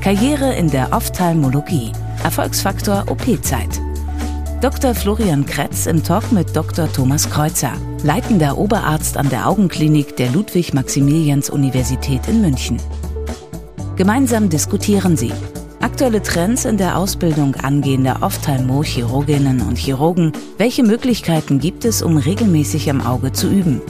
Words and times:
Karriere 0.00 0.54
in 0.54 0.70
der 0.70 0.94
Ophthalmologie, 0.94 1.92
Erfolgsfaktor 2.24 3.04
OP-Zeit. 3.08 3.68
Dr. 4.62 4.94
Florian 4.94 5.44
Kretz 5.44 5.84
im 5.84 6.02
Talk 6.02 6.32
mit 6.32 6.56
Dr. 6.56 6.90
Thomas 6.90 7.28
Kreuzer, 7.28 7.72
leitender 8.02 8.56
Oberarzt 8.56 9.18
an 9.18 9.28
der 9.28 9.46
Augenklinik 9.46 10.16
der 10.16 10.30
Ludwig-Maximilians-Universität 10.30 12.28
in 12.28 12.40
München. 12.40 12.78
Gemeinsam 13.96 14.48
diskutieren 14.48 15.18
sie 15.18 15.32
aktuelle 15.80 16.22
Trends 16.22 16.64
in 16.64 16.78
der 16.78 16.96
Ausbildung 16.96 17.56
angehender 17.56 18.22
Ophthalmo-Chirurginnen 18.22 19.60
und 19.60 19.76
Chirurgen, 19.76 20.32
welche 20.56 20.82
Möglichkeiten 20.82 21.58
gibt 21.58 21.84
es, 21.84 22.00
um 22.00 22.16
regelmäßig 22.16 22.88
am 22.88 23.02
Auge 23.02 23.32
zu 23.32 23.50
üben. 23.50 23.82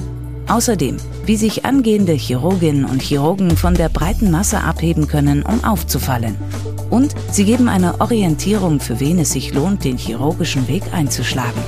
Außerdem, 0.50 0.96
wie 1.27 1.36
sich 1.36 1.64
angehende 1.64 2.12
Chirurginnen 2.12 2.84
und 2.84 3.02
Chirurgen 3.02 3.56
von 3.56 3.74
der 3.74 3.88
breiten 3.88 4.32
Masse 4.32 4.60
abheben 4.60 5.06
können, 5.06 5.45
um 5.45 5.62
aufzufallen. 5.62 6.36
Und 6.91 7.14
sie 7.30 7.45
geben 7.45 7.68
eine 7.68 8.00
Orientierung, 8.00 8.80
für 8.80 8.98
wen 8.98 9.20
es 9.20 9.30
sich 9.30 9.55
lohnt, 9.55 9.84
den 9.84 9.97
chirurgischen 9.97 10.66
Weg 10.66 10.83
einzuschlagen. 10.92 11.62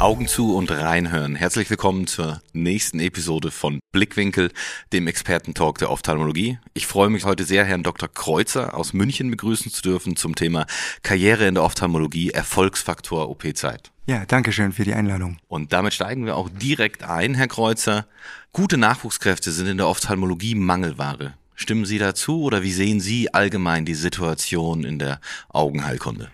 Augen 0.00 0.26
zu 0.26 0.56
und 0.56 0.72
reinhören. 0.72 1.36
Herzlich 1.36 1.70
willkommen 1.70 2.08
zur 2.08 2.42
nächsten 2.52 2.98
Episode 2.98 3.52
von 3.52 3.78
Blickwinkel, 3.92 4.50
dem 4.92 5.06
Expertentalk 5.06 5.78
der 5.78 5.92
Ophthalmologie. 5.92 6.58
Ich 6.74 6.88
freue 6.88 7.10
mich 7.10 7.24
heute 7.24 7.44
sehr, 7.44 7.64
Herrn 7.64 7.84
Dr. 7.84 8.08
Kreuzer 8.08 8.74
aus 8.74 8.92
München 8.92 9.30
begrüßen 9.30 9.70
zu 9.70 9.82
dürfen 9.82 10.16
zum 10.16 10.34
Thema 10.34 10.66
Karriere 11.04 11.46
in 11.46 11.54
der 11.54 11.62
Ophthalmologie, 11.62 12.30
Erfolgsfaktor 12.30 13.30
OP-Zeit. 13.30 13.92
Ja, 14.08 14.24
danke 14.24 14.52
schön 14.52 14.70
für 14.70 14.84
die 14.84 14.94
Einladung. 14.94 15.38
Und 15.48 15.72
damit 15.72 15.92
steigen 15.92 16.26
wir 16.26 16.36
auch 16.36 16.48
direkt 16.48 17.02
ein, 17.02 17.34
Herr 17.34 17.48
Kreuzer. 17.48 18.06
Gute 18.52 18.78
Nachwuchskräfte 18.78 19.50
sind 19.50 19.66
in 19.66 19.78
der 19.78 19.88
Ophthalmologie 19.88 20.54
Mangelware. 20.54 21.34
Stimmen 21.56 21.84
Sie 21.86 21.98
dazu 21.98 22.42
oder 22.42 22.62
wie 22.62 22.70
sehen 22.70 23.00
Sie 23.00 23.34
allgemein 23.34 23.84
die 23.84 23.96
Situation 23.96 24.84
in 24.84 25.00
der 25.00 25.20
Augenheilkunde? 25.48 26.30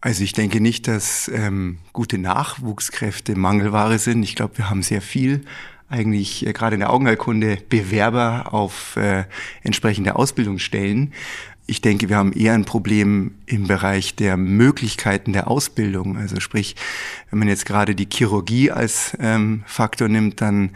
Also 0.00 0.24
ich 0.24 0.32
denke 0.32 0.62
nicht, 0.62 0.88
dass 0.88 1.28
ähm, 1.28 1.80
gute 1.92 2.16
Nachwuchskräfte 2.16 3.36
Mangelware 3.36 3.98
sind. 3.98 4.22
Ich 4.22 4.34
glaube, 4.34 4.56
wir 4.56 4.70
haben 4.70 4.82
sehr 4.82 5.02
viel 5.02 5.44
eigentlich 5.92 6.46
äh, 6.46 6.54
gerade 6.54 6.74
in 6.74 6.80
der 6.80 6.90
Augenheilkunde 6.90 7.58
Bewerber 7.68 8.54
auf 8.54 8.96
äh, 8.96 9.24
entsprechende 9.62 10.16
Ausbildungsstellen. 10.16 11.12
Ich 11.66 11.80
denke, 11.80 12.08
wir 12.08 12.16
haben 12.16 12.32
eher 12.32 12.54
ein 12.54 12.64
Problem 12.64 13.34
im 13.46 13.68
Bereich 13.68 14.16
der 14.16 14.36
Möglichkeiten 14.36 15.32
der 15.32 15.48
Ausbildung. 15.48 16.16
Also 16.16 16.40
sprich, 16.40 16.74
wenn 17.30 17.38
man 17.38 17.48
jetzt 17.48 17.66
gerade 17.66 17.94
die 17.94 18.08
Chirurgie 18.12 18.70
als 18.70 19.16
ähm, 19.20 19.62
Faktor 19.66 20.08
nimmt, 20.08 20.40
dann 20.40 20.70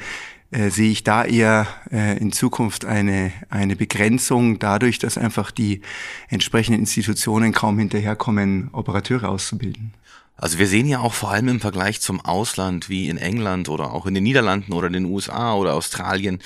äh, 0.52 0.70
sehe 0.70 0.90
ich 0.90 1.02
da 1.02 1.24
eher 1.24 1.66
äh, 1.90 2.18
in 2.18 2.30
Zukunft 2.30 2.84
eine, 2.84 3.32
eine 3.50 3.74
Begrenzung 3.74 4.60
dadurch, 4.60 5.00
dass 5.00 5.18
einfach 5.18 5.50
die 5.50 5.82
entsprechenden 6.28 6.80
Institutionen 6.80 7.52
kaum 7.52 7.78
hinterherkommen, 7.78 8.70
Operateure 8.72 9.28
auszubilden. 9.28 9.92
Also 10.36 10.58
wir 10.58 10.68
sehen 10.68 10.86
ja 10.86 11.00
auch 11.00 11.14
vor 11.14 11.30
allem 11.30 11.48
im 11.48 11.60
Vergleich 11.60 12.00
zum 12.00 12.20
Ausland 12.20 12.88
wie 12.88 13.08
in 13.08 13.16
England 13.16 13.68
oder 13.68 13.92
auch 13.92 14.06
in 14.06 14.14
den 14.14 14.22
Niederlanden 14.22 14.72
oder 14.72 14.88
den 14.88 15.06
USA 15.06 15.54
oder 15.54 15.74
Australien, 15.74 16.38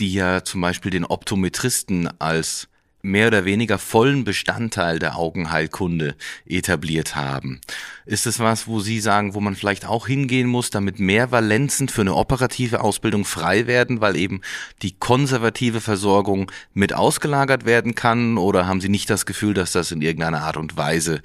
die 0.00 0.12
ja 0.12 0.42
zum 0.42 0.60
Beispiel 0.60 0.90
den 0.90 1.04
Optometristen 1.04 2.08
als 2.20 2.68
mehr 3.04 3.28
oder 3.28 3.44
weniger 3.44 3.78
vollen 3.78 4.24
Bestandteil 4.24 4.98
der 4.98 5.16
Augenheilkunde 5.16 6.16
etabliert 6.46 7.14
haben. 7.14 7.60
Ist 8.06 8.26
es 8.26 8.40
was, 8.40 8.66
wo 8.66 8.80
Sie 8.80 8.98
sagen, 8.98 9.34
wo 9.34 9.40
man 9.40 9.56
vielleicht 9.56 9.86
auch 9.86 10.06
hingehen 10.06 10.48
muss, 10.48 10.70
damit 10.70 10.98
mehr 10.98 11.30
Valenzen 11.30 11.88
für 11.88 12.00
eine 12.00 12.14
operative 12.14 12.80
Ausbildung 12.80 13.24
frei 13.24 13.66
werden, 13.66 14.00
weil 14.00 14.16
eben 14.16 14.40
die 14.82 14.92
konservative 14.92 15.80
Versorgung 15.80 16.50
mit 16.72 16.94
ausgelagert 16.94 17.66
werden 17.66 17.94
kann? 17.94 18.38
Oder 18.38 18.66
haben 18.66 18.80
Sie 18.80 18.88
nicht 18.88 19.10
das 19.10 19.26
Gefühl, 19.26 19.54
dass 19.54 19.72
das 19.72 19.92
in 19.92 20.00
irgendeiner 20.00 20.42
Art 20.42 20.56
und 20.56 20.76
Weise 20.76 21.20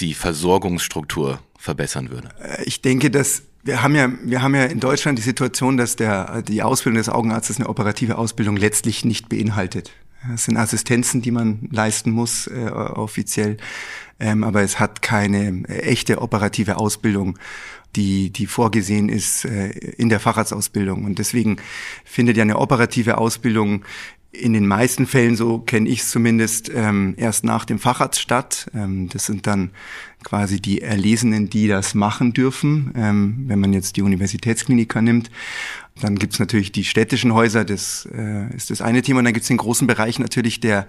die 0.00 0.14
Versorgungsstruktur 0.14 1.40
verbessern 1.56 2.10
würde? 2.10 2.28
Äh, 2.42 2.64
ich 2.64 2.82
denke, 2.82 3.10
dass 3.10 3.44
wir 3.62 3.82
haben 3.82 3.94
ja, 3.94 4.10
wir 4.24 4.42
haben 4.42 4.54
ja 4.54 4.64
in 4.64 4.80
Deutschland 4.80 5.18
die 5.18 5.22
Situation, 5.22 5.76
dass 5.76 5.96
der, 5.96 6.42
die 6.42 6.62
Ausbildung 6.62 6.98
des 6.98 7.08
Augenarztes 7.08 7.58
eine 7.58 7.68
operative 7.68 8.16
Ausbildung 8.16 8.56
letztlich 8.56 9.04
nicht 9.04 9.28
beinhaltet. 9.28 9.92
Es 10.34 10.44
sind 10.44 10.56
Assistenzen, 10.56 11.22
die 11.22 11.30
man 11.30 11.68
leisten 11.70 12.10
muss, 12.10 12.46
äh, 12.46 12.70
offiziell. 12.70 13.56
Ähm, 14.18 14.44
aber 14.44 14.62
es 14.62 14.78
hat 14.78 15.00
keine 15.00 15.64
äh, 15.68 15.80
echte 15.80 16.20
operative 16.20 16.76
Ausbildung, 16.76 17.38
die, 17.96 18.30
die 18.30 18.46
vorgesehen 18.46 19.08
ist 19.08 19.46
äh, 19.46 19.70
in 19.70 20.10
der 20.10 20.20
Facharztausbildung. 20.20 21.04
Und 21.04 21.18
deswegen 21.18 21.56
findet 22.04 22.36
ja 22.36 22.42
eine 22.42 22.58
operative 22.58 23.18
Ausbildung 23.18 23.84
in 24.32 24.52
den 24.52 24.66
meisten 24.66 25.06
Fällen, 25.06 25.34
so 25.34 25.58
kenne 25.58 25.88
ich 25.88 26.00
es 26.00 26.10
zumindest, 26.10 26.70
ähm, 26.72 27.14
erst 27.16 27.44
nach 27.44 27.64
dem 27.64 27.80
Facharzt 27.80 28.20
statt. 28.20 28.70
Ähm, 28.74 29.08
das 29.08 29.26
sind 29.26 29.46
dann 29.46 29.70
quasi 30.22 30.60
die 30.60 30.82
Erlesenen, 30.82 31.50
die 31.50 31.66
das 31.66 31.94
machen 31.94 32.32
dürfen, 32.32 32.92
ähm, 32.94 33.44
wenn 33.46 33.58
man 33.58 33.72
jetzt 33.72 33.96
die 33.96 34.02
Universitätskliniker 34.02 35.02
nimmt. 35.02 35.30
Dann 36.00 36.16
gibt's 36.16 36.38
natürlich 36.38 36.72
die 36.72 36.84
städtischen 36.84 37.34
Häuser, 37.34 37.64
das 37.64 38.08
äh, 38.12 38.54
ist 38.54 38.70
das 38.70 38.80
eine 38.80 39.02
Thema. 39.02 39.18
Und 39.18 39.26
dann 39.26 39.34
gibt's 39.34 39.48
den 39.48 39.56
großen 39.56 39.86
Bereich 39.86 40.18
natürlich 40.18 40.60
der, 40.60 40.86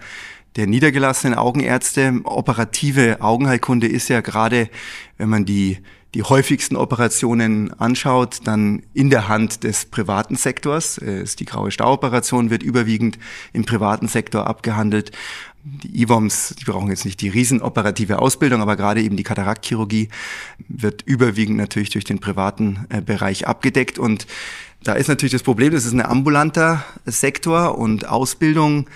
der 0.55 0.67
niedergelassenen 0.67 1.37
Augenärzte. 1.37 2.21
Operative 2.23 3.17
Augenheilkunde 3.21 3.87
ist 3.87 4.09
ja 4.09 4.21
gerade, 4.21 4.69
wenn 5.17 5.29
man 5.29 5.45
die 5.45 5.79
die 6.13 6.23
häufigsten 6.23 6.75
Operationen 6.75 7.73
anschaut, 7.79 8.41
dann 8.43 8.83
in 8.93 9.09
der 9.09 9.29
Hand 9.29 9.63
des 9.63 9.85
privaten 9.85 10.35
Sektors. 10.35 10.97
Äh, 10.97 11.23
ist 11.23 11.39
die 11.39 11.45
graue 11.45 11.71
Stauoperation 11.71 12.49
wird 12.49 12.63
überwiegend 12.63 13.17
im 13.53 13.65
privaten 13.65 14.07
Sektor 14.07 14.47
abgehandelt. 14.47 15.11
Die 15.63 16.01
IWOMs, 16.01 16.55
die 16.59 16.65
brauchen 16.65 16.89
jetzt 16.89 17.05
nicht 17.05 17.21
die 17.21 17.29
riesenoperative 17.29 18.19
Ausbildung, 18.19 18.61
aber 18.61 18.75
gerade 18.75 19.01
eben 19.01 19.15
die 19.15 19.23
Kataraktchirurgie 19.23 20.09
wird 20.67 21.03
überwiegend 21.03 21.57
natürlich 21.57 21.91
durch 21.91 22.03
den 22.03 22.19
privaten 22.19 22.87
äh, 22.89 23.01
Bereich 23.01 23.47
abgedeckt. 23.47 23.97
Und 23.97 24.27
da 24.83 24.93
ist 24.93 25.07
natürlich 25.07 25.33
das 25.33 25.43
Problem, 25.43 25.71
das 25.71 25.85
ist 25.85 25.93
ein 25.93 26.01
ambulanter 26.01 26.83
Sektor 27.05 27.77
und 27.77 28.07
Ausbildung 28.07 28.87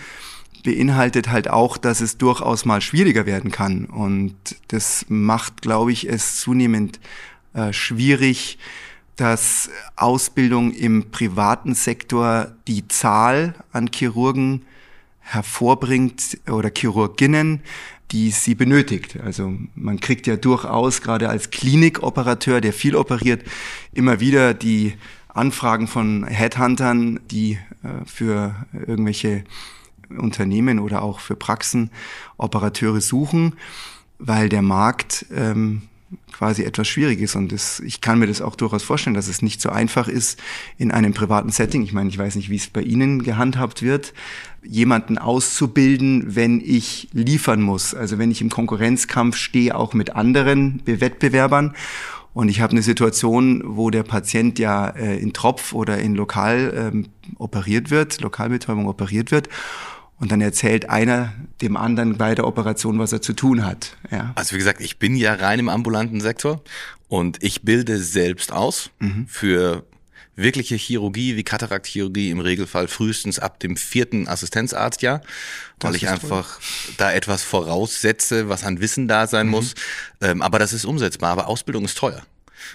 beinhaltet 0.66 1.30
halt 1.30 1.48
auch, 1.50 1.78
dass 1.78 2.02
es 2.02 2.18
durchaus 2.18 2.66
mal 2.66 2.82
schwieriger 2.82 3.26
werden 3.26 3.52
kann. 3.52 3.86
Und 3.86 4.36
das 4.68 5.06
macht, 5.08 5.62
glaube 5.62 5.94
ich, 5.94 6.10
es 6.10 6.38
zunehmend 6.42 7.00
äh, 7.54 7.72
schwierig, 7.72 8.58
dass 9.16 9.70
Ausbildung 9.96 10.72
im 10.74 11.12
privaten 11.12 11.74
Sektor 11.76 12.52
die 12.68 12.88
Zahl 12.90 13.56
an 13.72 13.90
Chirurgen 13.94 14.66
hervorbringt 15.22 16.40
oder 16.48 16.70
Chirurginnen, 16.76 17.62
die 18.12 18.32
sie 18.32 18.56
benötigt. 18.56 19.18
Also 19.24 19.54
man 19.76 20.00
kriegt 20.00 20.28
ja 20.28 20.36
durchaus 20.36 21.02
gerade 21.02 21.30
als 21.30 21.52
Klinikoperateur, 21.52 22.60
der 22.60 22.74
viel 22.74 22.96
operiert, 22.96 23.44
immer 23.94 24.20
wieder 24.20 24.54
die 24.54 24.96
Anfragen 25.30 25.88
von 25.88 26.26
Headhuntern, 26.26 27.20
die 27.30 27.60
äh, 27.84 28.06
für 28.06 28.56
irgendwelche 28.74 29.44
Unternehmen 30.10 30.80
oder 30.80 31.02
auch 31.02 31.20
für 31.20 31.36
Praxen 31.36 31.92
Operateure 32.38 33.02
suchen, 33.02 33.56
weil 34.20 34.50
der 34.50 34.62
Markt 34.62 35.26
ähm, 35.34 35.84
quasi 36.32 36.64
etwas 36.64 36.88
schwierig 36.88 37.22
ist. 37.22 37.36
Und 37.36 37.52
das, 37.52 37.80
ich 37.80 38.02
kann 38.02 38.20
mir 38.20 38.28
das 38.28 38.42
auch 38.42 38.56
durchaus 38.56 38.84
vorstellen, 38.84 39.14
dass 39.14 39.28
es 39.28 39.42
nicht 39.42 39.62
so 39.62 39.70
einfach 39.70 40.08
ist 40.08 40.40
in 40.78 40.92
einem 40.92 41.14
privaten 41.14 41.50
Setting. 41.50 41.84
Ich 41.84 41.94
meine, 41.94 42.10
ich 42.10 42.18
weiß 42.18 42.36
nicht, 42.36 42.50
wie 42.50 42.56
es 42.58 42.68
bei 42.68 42.82
Ihnen 42.82 43.24
gehandhabt 43.24 43.82
wird, 43.82 44.14
jemanden 44.64 45.18
auszubilden, 45.18 46.36
wenn 46.36 46.62
ich 46.62 47.10
liefern 47.14 47.62
muss. 47.62 47.94
Also 47.94 48.18
wenn 48.18 48.32
ich 48.32 48.42
im 48.42 48.50
Konkurrenzkampf 48.50 49.38
stehe, 49.38 49.76
auch 49.76 49.94
mit 49.94 50.16
anderen 50.16 50.82
Wettbewerbern. 50.86 51.76
Und 52.34 52.50
ich 52.50 52.60
habe 52.60 52.72
eine 52.72 52.82
Situation, 52.82 53.64
wo 53.66 53.90
der 53.90 54.04
Patient 54.04 54.60
ja 54.60 54.90
äh, 54.90 55.18
in 55.18 55.32
Tropf 55.32 55.72
oder 55.72 56.00
in 56.00 56.16
Lokal 56.16 56.74
ähm, 56.76 57.08
operiert 57.38 57.92
wird, 57.92 58.20
Lokalbetäubung 58.20 58.88
operiert 58.88 59.32
wird. 59.32 59.48
Und 60.18 60.32
dann 60.32 60.40
erzählt 60.40 60.90
einer 60.90 61.34
dem 61.62 61.76
anderen 61.76 62.18
bei 62.18 62.36
der 62.36 62.48
Operation, 62.48 63.00
was 63.00 63.12
er 63.12 63.22
zu 63.22 63.34
tun 63.34 63.66
hat. 63.66 63.98
Ja. 64.12 64.32
Also 64.36 64.54
wie 64.54 64.60
gesagt, 64.60 64.80
ich 64.80 64.98
bin 64.98 65.16
ja 65.16 65.34
rein 65.34 65.60
im 65.60 65.70
ambulanten 65.70 66.22
Sektor 66.22 66.62
und 67.08 67.44
ich 67.44 67.64
bilde 67.64 67.98
selbst 67.98 68.52
aus 68.52 68.92
mhm. 69.00 69.28
für 69.28 69.86
wirkliche 70.36 70.76
Chirurgie 70.76 71.36
wie 71.36 71.44
Kataraktchirurgie 71.44 72.30
im 72.30 72.40
Regelfall 72.40 72.88
frühestens 72.88 73.40
ab 73.40 73.60
dem 73.60 73.78
vierten 73.78 74.28
Assistenzarztjahr, 74.28 75.22
weil 75.80 75.94
das 75.94 76.02
ich 76.02 76.10
einfach 76.10 76.60
toll. 76.60 76.96
da 76.98 77.14
etwas 77.14 77.44
voraussetze, 77.44 78.50
was 78.50 78.64
an 78.64 78.82
Wissen 78.82 79.08
da 79.08 79.28
sein 79.28 79.48
mhm. 79.48 79.52
muss. 79.52 79.76
Ähm, 80.22 80.42
aber 80.42 80.60
das 80.60 80.74
ist 80.74 80.86
umsetzbar, 80.86 81.32
aber 81.32 81.48
Ausbildung 81.48 81.86
ist 81.86 81.98
teuer. 81.98 82.22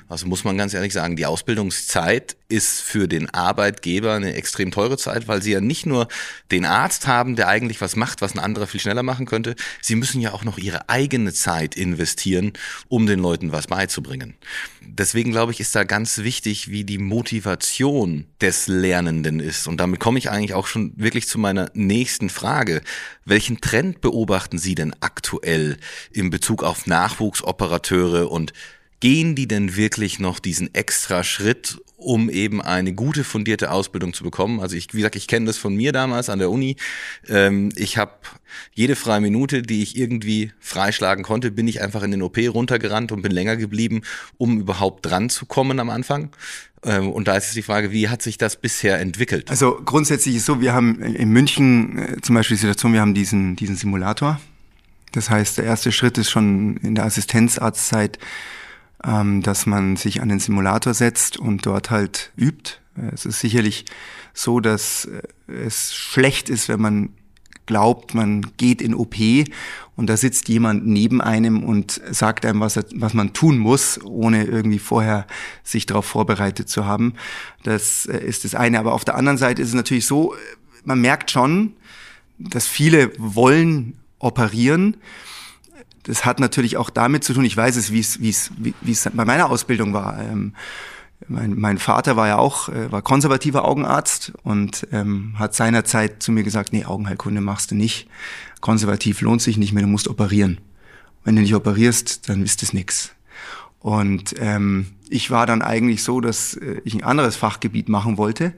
Also 0.08 0.26
muss 0.26 0.44
man 0.44 0.58
ganz 0.58 0.74
ehrlich 0.74 0.92
sagen, 0.92 1.16
die 1.16 1.26
Ausbildungszeit 1.26 2.36
ist 2.48 2.80
für 2.82 3.08
den 3.08 3.30
Arbeitgeber 3.30 4.14
eine 4.14 4.34
extrem 4.34 4.70
teure 4.70 4.98
Zeit, 4.98 5.28
weil 5.28 5.42
sie 5.42 5.52
ja 5.52 5.60
nicht 5.60 5.86
nur 5.86 6.08
den 6.50 6.64
Arzt 6.64 7.06
haben, 7.06 7.36
der 7.36 7.48
eigentlich 7.48 7.80
was 7.80 7.96
macht, 7.96 8.20
was 8.20 8.34
ein 8.34 8.40
anderer 8.40 8.66
viel 8.66 8.80
schneller 8.80 9.02
machen 9.02 9.26
könnte. 9.26 9.54
Sie 9.80 9.94
müssen 9.94 10.20
ja 10.20 10.32
auch 10.32 10.44
noch 10.44 10.58
ihre 10.58 10.88
eigene 10.88 11.32
Zeit 11.32 11.76
investieren, 11.76 12.52
um 12.88 13.06
den 13.06 13.20
Leuten 13.20 13.52
was 13.52 13.68
beizubringen. 13.68 14.34
Deswegen 14.80 15.30
glaube 15.30 15.52
ich, 15.52 15.60
ist 15.60 15.74
da 15.74 15.84
ganz 15.84 16.18
wichtig, 16.18 16.70
wie 16.70 16.84
die 16.84 16.98
Motivation 16.98 18.26
des 18.40 18.66
Lernenden 18.66 19.40
ist. 19.40 19.68
Und 19.68 19.78
damit 19.78 20.00
komme 20.00 20.18
ich 20.18 20.30
eigentlich 20.30 20.54
auch 20.54 20.66
schon 20.66 20.92
wirklich 20.96 21.28
zu 21.28 21.38
meiner 21.38 21.70
nächsten 21.74 22.28
Frage. 22.28 22.82
Welchen 23.24 23.60
Trend 23.60 24.00
beobachten 24.00 24.58
Sie 24.58 24.74
denn 24.74 24.94
aktuell 25.00 25.76
in 26.12 26.30
Bezug 26.30 26.64
auf 26.64 26.86
Nachwuchsoperateure 26.86 28.30
und 28.30 28.52
gehen 29.00 29.34
die 29.34 29.48
denn 29.48 29.76
wirklich 29.76 30.18
noch 30.18 30.38
diesen 30.38 30.74
extra 30.74 31.24
Schritt, 31.24 31.78
um 31.96 32.30
eben 32.30 32.62
eine 32.62 32.92
gute 32.92 33.24
fundierte 33.24 33.70
Ausbildung 33.70 34.12
zu 34.12 34.24
bekommen? 34.24 34.60
Also 34.60 34.76
ich, 34.76 34.92
wie 34.92 34.98
gesagt, 34.98 35.16
ich 35.16 35.26
kenne 35.26 35.46
das 35.46 35.58
von 35.58 35.74
mir 35.74 35.92
damals 35.92 36.28
an 36.28 36.38
der 36.38 36.50
Uni. 36.50 36.76
Ähm, 37.28 37.70
ich 37.76 37.96
habe 37.98 38.12
jede 38.74 38.96
freie 38.96 39.20
Minute, 39.20 39.62
die 39.62 39.82
ich 39.82 39.96
irgendwie 39.96 40.52
freischlagen 40.60 41.24
konnte, 41.24 41.50
bin 41.50 41.66
ich 41.66 41.82
einfach 41.82 42.02
in 42.02 42.10
den 42.10 42.22
OP 42.22 42.38
runtergerannt 42.38 43.10
und 43.12 43.22
bin 43.22 43.32
länger 43.32 43.56
geblieben, 43.56 44.02
um 44.36 44.60
überhaupt 44.60 45.06
dran 45.06 45.30
zu 45.30 45.46
kommen 45.46 45.80
am 45.80 45.90
Anfang. 45.90 46.30
Ähm, 46.82 47.10
und 47.10 47.28
da 47.28 47.36
ist 47.36 47.44
jetzt 47.44 47.56
die 47.56 47.62
Frage, 47.62 47.92
wie 47.92 48.08
hat 48.08 48.22
sich 48.22 48.38
das 48.38 48.56
bisher 48.56 48.98
entwickelt? 49.00 49.50
Also 49.50 49.80
grundsätzlich 49.84 50.36
ist 50.36 50.46
so, 50.46 50.60
wir 50.60 50.72
haben 50.72 51.02
in 51.02 51.30
München 51.30 51.98
äh, 51.98 52.20
zum 52.20 52.34
Beispiel 52.34 52.56
die 52.56 52.62
Situation, 52.62 52.92
wir 52.92 53.00
haben 53.00 53.14
diesen, 53.14 53.56
diesen 53.56 53.76
Simulator. 53.76 54.40
Das 55.12 55.28
heißt, 55.28 55.58
der 55.58 55.64
erste 55.64 55.90
Schritt 55.90 56.18
ist 56.18 56.30
schon 56.30 56.76
in 56.78 56.94
der 56.94 57.04
Assistenzarztzeit 57.04 58.18
ähm, 59.04 59.42
dass 59.42 59.66
man 59.66 59.96
sich 59.96 60.20
an 60.20 60.28
den 60.28 60.40
Simulator 60.40 60.94
setzt 60.94 61.36
und 61.36 61.66
dort 61.66 61.90
halt 61.90 62.32
übt. 62.36 62.78
Es 63.12 63.24
ist 63.24 63.40
sicherlich 63.40 63.84
so, 64.34 64.60
dass 64.60 65.06
äh, 65.06 65.52
es 65.52 65.94
schlecht 65.94 66.48
ist, 66.48 66.68
wenn 66.68 66.80
man 66.80 67.10
glaubt, 67.66 68.14
man 68.14 68.42
geht 68.56 68.82
in 68.82 68.94
OP 68.94 69.14
und 69.94 70.08
da 70.08 70.16
sitzt 70.16 70.48
jemand 70.48 70.86
neben 70.86 71.20
einem 71.20 71.62
und 71.62 72.00
sagt 72.10 72.44
einem, 72.44 72.60
was, 72.60 72.76
er, 72.76 72.84
was 72.94 73.14
man 73.14 73.32
tun 73.32 73.58
muss, 73.58 74.02
ohne 74.04 74.44
irgendwie 74.44 74.80
vorher 74.80 75.26
sich 75.62 75.86
darauf 75.86 76.06
vorbereitet 76.06 76.68
zu 76.68 76.84
haben. 76.84 77.14
Das 77.62 78.06
äh, 78.06 78.18
ist 78.18 78.44
das 78.44 78.54
eine. 78.54 78.78
Aber 78.80 78.92
auf 78.92 79.04
der 79.04 79.14
anderen 79.14 79.38
Seite 79.38 79.62
ist 79.62 79.68
es 79.68 79.74
natürlich 79.74 80.06
so, 80.06 80.34
man 80.84 81.00
merkt 81.00 81.30
schon, 81.30 81.74
dass 82.38 82.66
viele 82.66 83.12
wollen 83.18 83.98
operieren 84.18 84.96
das 86.04 86.24
hat 86.24 86.40
natürlich 86.40 86.76
auch 86.76 86.90
damit 86.90 87.24
zu 87.24 87.34
tun, 87.34 87.44
ich 87.44 87.56
weiß 87.56 87.76
es, 87.76 87.92
wie 87.92 88.00
es, 88.00 88.20
wie 88.20 88.30
es, 88.30 88.50
wie 88.58 88.92
es 88.92 89.08
bei 89.12 89.24
meiner 89.24 89.50
Ausbildung 89.50 89.92
war. 89.92 90.18
Ähm, 90.18 90.54
mein, 91.28 91.58
mein 91.58 91.78
Vater 91.78 92.16
war 92.16 92.28
ja 92.28 92.38
auch, 92.38 92.68
äh, 92.68 92.90
war 92.90 93.02
konservativer 93.02 93.64
Augenarzt 93.64 94.32
und 94.42 94.86
ähm, 94.92 95.34
hat 95.38 95.54
seinerzeit 95.54 96.22
zu 96.22 96.32
mir 96.32 96.42
gesagt, 96.42 96.72
nee, 96.72 96.84
Augenheilkunde 96.84 97.40
machst 97.40 97.70
du 97.70 97.74
nicht. 97.74 98.08
Konservativ 98.60 99.20
lohnt 99.20 99.42
sich 99.42 99.56
nicht 99.56 99.72
mehr, 99.72 99.82
du 99.82 99.88
musst 99.88 100.08
operieren. 100.08 100.58
Wenn 101.24 101.36
du 101.36 101.42
nicht 101.42 101.54
operierst, 101.54 102.28
dann 102.28 102.42
ist 102.42 102.62
es 102.62 102.72
nix. 102.72 103.12
Und 103.80 104.34
ähm, 104.38 104.86
ich 105.08 105.30
war 105.30 105.46
dann 105.46 105.62
eigentlich 105.62 106.02
so, 106.02 106.20
dass 106.20 106.54
äh, 106.54 106.80
ich 106.84 106.94
ein 106.94 107.02
anderes 107.02 107.36
Fachgebiet 107.36 107.88
machen 107.88 108.16
wollte 108.16 108.54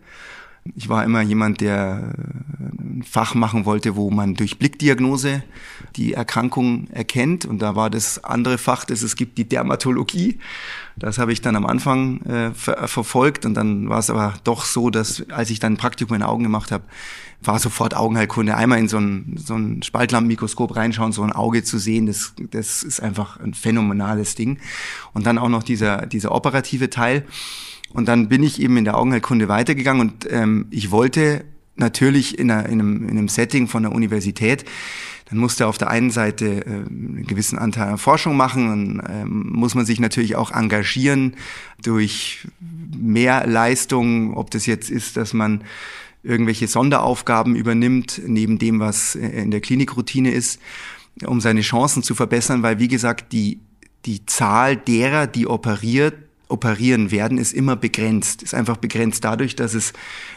ich 0.76 0.88
war 0.88 1.04
immer 1.04 1.22
jemand, 1.22 1.60
der 1.60 2.14
äh, 2.16 2.82
ein 2.82 3.04
Fach 3.08 3.34
machen 3.34 3.64
wollte, 3.64 3.96
wo 3.96 4.10
man 4.10 4.34
durch 4.34 4.58
Blickdiagnose 4.58 5.42
die 5.96 6.12
Erkrankung 6.14 6.88
erkennt. 6.90 7.44
Und 7.44 7.60
da 7.60 7.74
war 7.74 7.90
das 7.90 8.22
andere 8.22 8.58
Fach, 8.58 8.84
das 8.84 9.02
es 9.02 9.16
gibt, 9.16 9.38
die 9.38 9.48
Dermatologie. 9.48 10.38
Das 10.96 11.18
habe 11.18 11.32
ich 11.32 11.40
dann 11.40 11.56
am 11.56 11.66
Anfang 11.66 12.20
äh, 12.22 12.52
ver 12.52 12.86
verfolgt. 12.86 13.44
Und 13.44 13.54
dann 13.54 13.88
war 13.88 13.98
es 13.98 14.08
aber 14.08 14.34
doch 14.44 14.64
so, 14.64 14.90
dass 14.90 15.28
als 15.30 15.50
ich 15.50 15.58
dann 15.58 15.74
ein 15.74 15.78
Praktikum 15.78 16.14
in 16.16 16.22
Augen 16.22 16.44
gemacht 16.44 16.70
habe, 16.70 16.84
war 17.42 17.58
sofort 17.58 17.96
Augenheilkunde. 17.96 18.56
Einmal 18.56 18.78
in 18.78 18.88
so 18.88 18.98
ein, 18.98 19.34
so 19.36 19.54
ein 19.54 19.82
Spaltlampenmikroskop 19.82 20.76
reinschauen, 20.76 21.10
so 21.10 21.22
ein 21.22 21.32
Auge 21.32 21.64
zu 21.64 21.78
sehen, 21.78 22.06
das, 22.06 22.34
das 22.50 22.84
ist 22.84 23.00
einfach 23.00 23.40
ein 23.40 23.54
phänomenales 23.54 24.36
Ding. 24.36 24.58
Und 25.12 25.26
dann 25.26 25.38
auch 25.38 25.48
noch 25.48 25.64
dieser, 25.64 26.06
dieser 26.06 26.32
operative 26.32 26.88
Teil. 26.88 27.26
Und 27.92 28.08
dann 28.08 28.28
bin 28.28 28.42
ich 28.42 28.60
eben 28.60 28.76
in 28.76 28.84
der 28.84 28.96
Augenheilkunde 28.96 29.48
weitergegangen 29.48 30.00
und 30.00 30.28
ähm, 30.30 30.66
ich 30.70 30.90
wollte 30.90 31.44
natürlich 31.76 32.38
in, 32.38 32.50
einer, 32.50 32.66
in, 32.66 32.80
einem, 32.80 33.02
in 33.04 33.10
einem 33.10 33.28
Setting 33.28 33.68
von 33.68 33.82
der 33.82 33.92
Universität, 33.92 34.64
dann 35.28 35.38
musste 35.38 35.66
auf 35.66 35.78
der 35.78 35.88
einen 35.88 36.10
Seite 36.10 36.66
äh, 36.66 36.70
einen 36.70 37.24
gewissen 37.26 37.58
Anteil 37.58 37.88
an 37.88 37.98
Forschung 37.98 38.36
machen, 38.36 39.00
dann 39.00 39.10
ähm, 39.10 39.52
muss 39.52 39.74
man 39.74 39.86
sich 39.86 40.00
natürlich 40.00 40.36
auch 40.36 40.50
engagieren 40.50 41.34
durch 41.82 42.46
mehr 42.60 43.46
Leistung, 43.46 44.36
ob 44.36 44.50
das 44.50 44.66
jetzt 44.66 44.90
ist, 44.90 45.16
dass 45.16 45.32
man 45.32 45.64
irgendwelche 46.22 46.68
Sonderaufgaben 46.68 47.56
übernimmt, 47.56 48.20
neben 48.26 48.58
dem, 48.58 48.78
was 48.78 49.14
in 49.14 49.50
der 49.50 49.60
Klinikroutine 49.60 50.30
ist, 50.30 50.60
um 51.24 51.40
seine 51.40 51.62
Chancen 51.62 52.02
zu 52.02 52.14
verbessern, 52.14 52.62
weil 52.62 52.78
wie 52.78 52.88
gesagt, 52.88 53.32
die, 53.32 53.60
die 54.04 54.24
Zahl 54.26 54.76
derer, 54.76 55.26
die 55.26 55.46
operiert, 55.46 56.14
operieren 56.52 57.10
werden, 57.10 57.38
ist 57.38 57.52
immer 57.52 57.76
begrenzt. 57.76 58.42
Ist 58.42 58.54
einfach 58.54 58.76
begrenzt 58.76 59.24
dadurch, 59.24 59.56
dass 59.56 59.74
es 59.74 59.92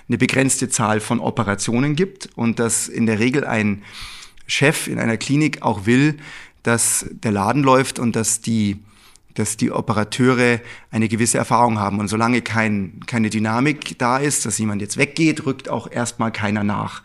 eine 0.07 0.17
begrenzte 0.17 0.69
Zahl 0.69 0.99
von 0.99 1.19
Operationen 1.19 1.95
gibt 1.95 2.29
und 2.35 2.59
dass 2.59 2.87
in 2.87 3.05
der 3.05 3.19
Regel 3.19 3.45
ein 3.45 3.83
Chef 4.47 4.87
in 4.87 4.99
einer 4.99 5.17
Klinik 5.17 5.61
auch 5.61 5.85
will, 5.85 6.17
dass 6.63 7.05
der 7.11 7.31
Laden 7.31 7.63
läuft 7.63 7.99
und 7.99 8.15
dass 8.15 8.41
die 8.41 8.79
dass 9.35 9.57
die 9.57 9.69
Operateure 9.69 10.61
eine 10.91 11.09
gewisse 11.09 11.37
Erfahrung 11.37 11.77
haben. 11.77 11.99
Und 11.99 12.07
solange 12.07 12.41
kein, 12.41 13.01
keine 13.05 13.29
Dynamik 13.29 13.99
da 13.99 14.17
ist, 14.17 14.45
dass 14.45 14.57
jemand 14.57 14.81
jetzt 14.81 14.95
weggeht, 14.95 15.45
rückt 15.45 15.69
auch 15.69 15.91
erstmal 15.91 16.31
keiner 16.31 16.63
nach. 16.63 17.03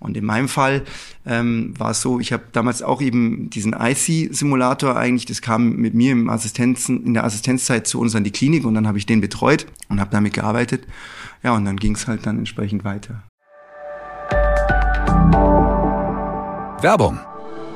Und 0.00 0.16
in 0.16 0.24
meinem 0.24 0.48
Fall 0.48 0.84
ähm, 1.26 1.74
war 1.76 1.90
es 1.90 2.00
so, 2.00 2.20
ich 2.20 2.32
habe 2.32 2.44
damals 2.52 2.82
auch 2.82 3.02
eben 3.02 3.50
diesen 3.50 3.72
IC-Simulator 3.72 4.96
eigentlich, 4.96 5.26
das 5.26 5.42
kam 5.42 5.76
mit 5.76 5.94
mir 5.94 6.12
im 6.12 6.30
Assistenzen, 6.30 7.04
in 7.04 7.14
der 7.14 7.24
Assistenzzeit 7.24 7.86
zu 7.86 8.00
uns 8.00 8.14
an 8.14 8.24
die 8.24 8.30
Klinik 8.30 8.64
und 8.64 8.74
dann 8.74 8.86
habe 8.86 8.98
ich 8.98 9.06
den 9.06 9.20
betreut 9.20 9.66
und 9.88 10.00
habe 10.00 10.10
damit 10.10 10.34
gearbeitet. 10.34 10.86
Ja, 11.42 11.54
und 11.54 11.64
dann 11.64 11.76
ging 11.76 11.94
es 11.94 12.06
halt 12.06 12.26
dann 12.26 12.38
entsprechend 12.38 12.84
weiter. 12.84 13.22
Werbung 16.80 17.18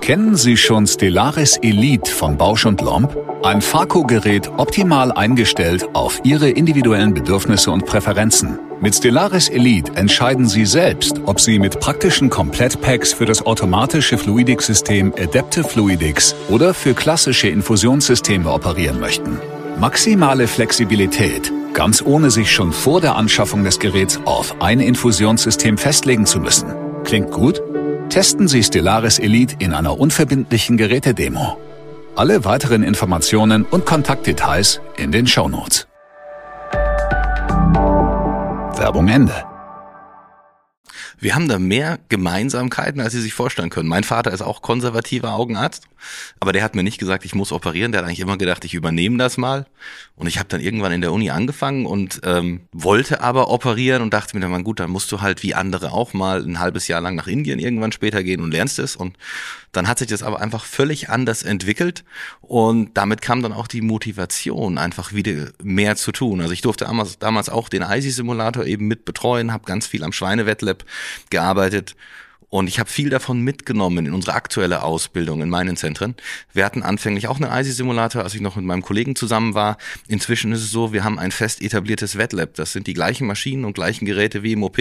Kennen 0.03 0.35
Sie 0.35 0.57
schon 0.57 0.89
Stellaris 0.89 1.59
Elite 1.63 2.11
von 2.11 2.37
Bausch 2.37 2.67
und 2.67 2.81
Lomb? 2.81 3.17
Ein 3.45 3.63
Farco-Gerät 3.63 4.51
optimal 4.57 5.13
eingestellt 5.13 5.87
auf 5.93 6.21
Ihre 6.25 6.51
individuellen 6.51 7.15
Bedürfnisse 7.15 7.71
und 7.71 7.87
Präferenzen. 7.87 8.59
Mit 8.81 8.97
Stellaris 8.97 9.49
Elite 9.49 9.95
entscheiden 9.95 10.49
Sie 10.49 10.67
selbst, 10.67 11.21
ob 11.27 11.39
Sie 11.39 11.61
mit 11.61 11.79
praktischen 11.79 12.31
Komplettpacks 12.31 13.13
für 13.13 13.27
das 13.27 13.47
automatische 13.47 14.19
Fluidics-System 14.19 15.15
Adaptive 15.17 15.69
Fluidics 15.69 16.35
oder 16.49 16.75
für 16.75 16.95
klassische 16.95 17.47
Infusionssysteme 17.47 18.51
operieren 18.51 18.99
möchten. 18.99 19.39
Maximale 19.79 20.49
Flexibilität, 20.49 21.53
ganz 21.75 22.03
ohne 22.03 22.33
sich 22.33 22.51
schon 22.51 22.73
vor 22.73 23.01
der 23.01 23.15
Anschaffung 23.15 23.63
des 23.63 23.79
Geräts 23.79 24.19
auf 24.25 24.61
ein 24.61 24.81
Infusionssystem 24.81 25.79
festlegen 25.79 26.27
zu 26.27 26.41
müssen. 26.41 26.75
Klingt 27.05 27.31
gut? 27.31 27.63
Testen 28.13 28.47
Sie 28.47 28.63
Stellaris 28.63 29.19
Elite 29.19 29.57
in 29.59 29.73
einer 29.73 29.99
unverbindlichen 29.99 30.77
Gerätedemo. 30.77 31.57
Alle 32.15 32.45
weiteren 32.45 32.83
Informationen 32.83 33.65
und 33.65 33.87
Kontaktdetails 33.87 34.83
in 34.99 35.13
den 35.13 35.27
Shownotes. 35.27 35.89
Werbung 38.77 39.09
Ende. 39.09 39.33
Wir 41.23 41.37
haben 41.37 41.47
da 41.47 41.61
mehr 41.61 42.01
Gemeinsamkeiten, 42.09 43.01
als 43.01 43.13
Sie 43.13 43.21
sich 43.21 43.33
vorstellen 43.33 43.71
können. 43.71 43.89
Mein 43.89 44.03
Vater 44.03 44.33
ist 44.33 44.43
auch 44.43 44.61
konservativer 44.61 45.35
Augenarzt, 45.35 45.85
aber 46.41 46.53
der 46.53 46.65
hat 46.65 46.75
mir 46.75 46.83
nicht 46.83 46.99
gesagt, 46.99 47.25
ich 47.25 47.37
muss 47.37 47.53
operieren. 47.53 47.93
Der 47.93 48.01
hat 48.01 48.09
eigentlich 48.09 48.19
immer 48.19 48.37
gedacht, 48.37 48.65
ich 48.65 48.75
übernehme 48.75 49.19
das 49.19 49.37
mal. 49.37 49.67
Und 50.17 50.27
ich 50.27 50.39
habe 50.39 50.49
dann 50.49 50.61
irgendwann 50.61 50.91
in 50.91 51.01
der 51.01 51.13
Uni 51.13 51.31
angefangen 51.31 51.87
und 51.87 52.23
ähm, 52.25 52.63
wollte 52.73 53.21
aber 53.21 53.51
operieren 53.51 54.03
und 54.03 54.13
dachte 54.13 54.37
mir 54.37 54.41
dann, 54.41 54.65
gut, 54.65 54.81
dann 54.81 54.91
musst 54.91 55.13
du 55.13 55.21
halt 55.21 55.45
wie 55.45 55.55
andere 55.55 55.93
auch 55.93 56.13
mal 56.13 56.43
ein 56.43 56.59
halbes 56.59 56.89
Jahr 56.89 57.01
lang 57.01 57.15
nach 57.15 57.29
Indien 57.29 57.61
irgendwann 57.61 57.93
später 57.93 58.25
gehen 58.25 58.41
und 58.41 58.51
lernst 58.51 58.81
es. 58.81 58.97
Und 58.97 59.17
dann 59.73 59.89
hat 59.89 60.01
sich 60.01 60.09
das 60.09 60.23
aber 60.23 60.41
einfach 60.41 60.65
völlig 60.65 61.09
anders 61.09 61.43
entwickelt 61.43 62.05
und 62.41 62.91
damit 62.95 63.23
kam 63.23 63.43
dann 63.43 63.55
auch 63.55 63.67
die 63.67 63.81
Motivation, 63.81 64.77
einfach 64.77 65.15
wieder 65.15 65.53
mehr 65.63 65.97
zu 65.97 66.13
tun. 66.13 66.43
Also 66.43 66.53
ich 66.53 66.61
durfte 66.61 66.85
damals, 67.19 67.49
auch 67.49 67.69
den 67.71 67.83
ISI-Simulator 67.83 68.67
eben 68.67 68.87
mit 68.87 69.07
betreuen, 69.07 69.53
habe 69.53 69.65
ganz 69.65 69.87
viel 69.87 70.05
am 70.05 70.13
Schweinewettlab 70.13 70.85
gearbeitet 71.31 71.95
Und 72.53 72.67
ich 72.67 72.79
habe 72.79 72.91
viel 72.91 73.09
davon 73.09 73.41
mitgenommen 73.41 74.05
in 74.05 74.13
unsere 74.13 74.35
aktuelle 74.35 74.83
Ausbildung 74.83 75.41
in 75.41 75.49
meinen 75.49 75.79
Zentren. 75.79 76.15
Wir 76.53 76.67
hatten 76.67 76.83
anfänglich 76.83 77.27
auch 77.27 77.41
einen 77.41 77.51
ISI-Simulator, 77.51 78.23
als 78.23 78.35
ich 78.35 78.43
noch 78.43 78.57
mit 78.57 78.67
meinem 78.67 78.83
Kollegen 78.83 79.17
zusammen 79.17 79.55
war. 79.55 79.79
Inzwischen 80.07 80.53
ist 80.53 80.61
es 80.61 80.71
so, 80.71 80.93
wir 80.93 81.03
haben 81.03 81.19
ein 81.19 81.31
fest 81.31 81.63
etabliertes 81.63 82.19
Wetlab. 82.19 82.53
Das 82.53 82.73
sind 82.73 82.87
die 82.87 82.93
gleichen 82.93 83.27
Maschinen 83.27 83.65
und 83.65 83.73
gleichen 83.73 84.05
Geräte 84.05 84.43
wie 84.43 84.53
im 84.53 84.65
OP. 84.65 84.79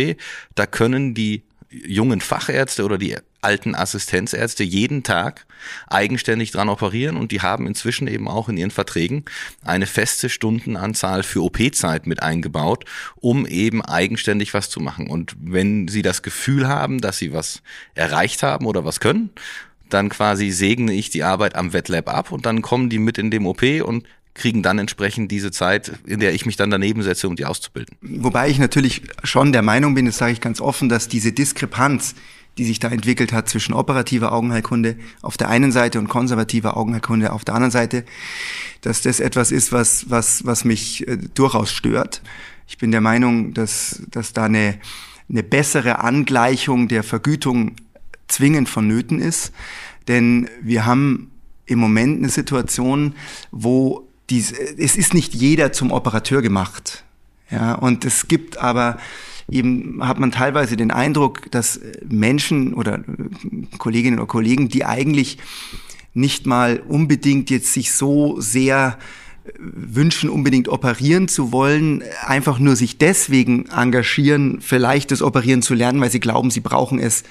Da 0.54 0.66
können 0.66 1.14
die 1.14 1.44
jungen 1.72 2.20
Fachärzte 2.20 2.84
oder 2.84 2.98
die 2.98 3.16
alten 3.40 3.76
Assistenzärzte 3.76 4.64
jeden 4.64 5.04
Tag 5.04 5.46
eigenständig 5.88 6.52
dran 6.52 6.70
operieren 6.70 7.18
und 7.18 7.32
die 7.32 7.42
haben 7.42 7.66
inzwischen 7.66 8.08
eben 8.08 8.28
auch 8.28 8.50
in 8.50 8.58
ihren 8.58 8.72
Verträgen 8.72 9.24
eine 9.64 9.88
feste 9.88 10.30
Stundenanzahl 10.30 11.24
für 11.24 11.44
OP-Zeit 11.44 12.08
mit 12.08 12.22
eingebaut, 12.22 12.86
um 13.16 13.46
eben 13.46 13.82
eigenständig 13.82 14.54
was 14.54 14.70
zu 14.70 14.80
machen. 14.80 15.10
Und 15.10 15.36
wenn 15.40 15.88
sie 15.88 16.02
das 16.02 16.22
Gefühl 16.22 16.68
haben, 16.68 17.00
dass 17.00 17.18
sie 17.18 17.34
was 17.34 17.64
erreicht 17.96 18.44
haben 18.44 18.66
oder 18.66 18.86
was 18.86 19.00
können, 19.00 19.32
dann 19.90 20.10
quasi 20.10 20.52
segne 20.52 20.94
ich 20.94 21.10
die 21.10 21.24
Arbeit 21.24 21.56
am 21.56 21.74
Wettlab 21.74 22.10
ab 22.10 22.32
und 22.32 22.46
dann 22.46 22.62
kommen 22.62 22.90
die 22.90 23.00
mit 23.00 23.18
in 23.18 23.32
dem 23.32 23.46
OP 23.46 23.64
und 23.84 24.06
kriegen 24.34 24.64
dann 24.64 24.80
entsprechend 24.80 25.32
diese 25.32 25.52
Zeit, 25.52 25.92
in 26.06 26.20
der 26.20 26.34
ich 26.34 26.46
mich 26.46 26.56
dann 26.56 26.70
daneben 26.70 27.04
setze, 27.04 27.28
um 27.28 27.36
die 27.36 27.46
auszubilden. 27.46 27.98
Wobei 28.02 28.50
ich 28.50 28.60
natürlich 28.60 29.02
schon 29.24 29.52
der 29.52 29.62
Meinung 29.62 29.94
bin, 29.94 30.06
das 30.06 30.18
sage 30.18 30.34
ich 30.34 30.42
ganz 30.42 30.62
offen, 30.62 30.90
dass 30.90 31.08
diese 31.08 31.32
Diskrepanz, 31.32 32.16
die 32.58 32.66
sich 32.66 32.80
da 32.80 32.90
entwickelt 32.90 33.34
hat 33.34 33.50
zwischen 33.50 33.74
operativer 33.74 34.32
Augenheilkunde 34.32 34.98
auf 35.22 35.38
der 35.38 35.50
einen 35.50 35.72
Seite 35.72 36.00
und 36.00 36.08
konservativer 36.08 36.78
Augenheilkunde 36.78 37.34
auf 37.34 37.46
der 37.46 37.56
anderen 37.56 37.72
Seite, 37.72 38.06
dass 38.82 39.02
das 39.02 39.20
etwas 39.20 39.52
ist, 39.52 39.72
was, 39.72 40.10
was, 40.10 40.46
was 40.46 40.66
mich 40.66 41.08
äh, 41.08 41.18
durchaus 41.34 41.72
stört. 41.72 42.22
Ich 42.68 42.78
bin 42.78 42.92
der 42.92 43.02
Meinung, 43.02 43.54
dass, 43.54 44.02
dass 44.10 44.34
da 44.34 44.46
eine, 44.46 44.80
eine 45.30 45.44
bessere 45.44 46.00
Angleichung 46.00 46.88
der 46.88 47.04
Vergütung 47.04 47.76
zwingend 48.28 48.70
vonnöten 48.70 49.20
ist. 49.20 49.52
Denn 50.08 50.50
wir 50.62 50.86
haben 50.86 51.32
im 51.66 51.80
Moment 51.80 52.20
eine 52.20 52.30
Situation, 52.30 53.14
wo 53.52 54.11
dies, 54.32 54.52
es 54.52 54.96
ist 54.96 55.14
nicht 55.14 55.36
jeder 55.36 55.72
zum 55.72 55.92
Operateur 55.92 56.42
gemacht. 56.42 57.04
Ja, 57.52 57.76
und 57.76 58.06
es 58.06 58.28
gibt 58.28 58.58
aber 58.58 58.98
eben 59.50 60.00
hat 60.08 60.20
man 60.20 60.32
teilweise 60.32 60.78
den 60.78 60.92
Eindruck, 60.92 61.52
dass 61.52 61.80
Menschen 62.08 62.74
oder 62.74 63.04
Kolleginnen 63.78 64.20
oder 64.20 64.28
Kollegen, 64.28 64.70
die 64.70 64.86
eigentlich 64.86 65.38
nicht 66.14 66.46
mal 66.46 66.82
unbedingt 66.88 67.50
jetzt 67.50 67.74
sich 67.74 67.92
so 67.92 68.40
sehr 68.40 68.98
wünschen, 69.58 70.30
unbedingt 70.30 70.70
operieren 70.70 71.28
zu 71.28 71.52
wollen, 71.52 72.04
einfach 72.24 72.60
nur 72.60 72.76
sich 72.76 72.98
deswegen 72.98 73.66
engagieren, 73.68 74.62
vielleicht 74.62 75.12
das 75.12 75.22
Operieren 75.22 75.62
zu 75.62 75.74
lernen, 75.74 76.00
weil 76.00 76.12
sie 76.12 76.20
glauben, 76.20 76.52
sie 76.52 76.60
brauchen 76.60 77.00
es, 77.00 77.24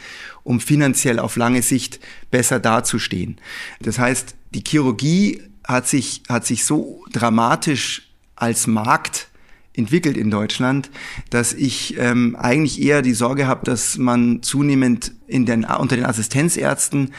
um 0.43 0.61
finanziell 0.61 1.19
auf 1.19 1.37
lange 1.37 1.63
Sicht 1.63 2.01
besser 2.31 2.59
dazustehen. 2.59 3.39
Das 3.81 3.99
heißt, 3.99 4.35
die 4.53 4.65
Chirurgie 4.67 5.41
hat 5.71 5.89
sich, 5.89 6.23
hat 6.29 6.47
sich 6.47 6.65
so 6.65 7.05
dramatisch 7.13 8.11
als 8.37 8.67
Markt 8.67 9.29
entwickelt 9.75 10.17
in 10.17 10.31
Deutschland, 10.31 10.91
dass 11.31 11.53
ich 11.53 11.97
ähm, 11.99 12.37
eigentlich 12.37 12.83
eher 12.83 13.03
die 13.03 13.15
Sorge 13.15 13.47
habe, 13.47 13.65
dass 13.65 13.99
man 13.99 14.43
zunehmend 14.43 15.13
in 15.27 15.47
den, 15.47 15.65
unter 15.65 15.97
den 15.97 16.05
Assistenzärzten 16.05 17.13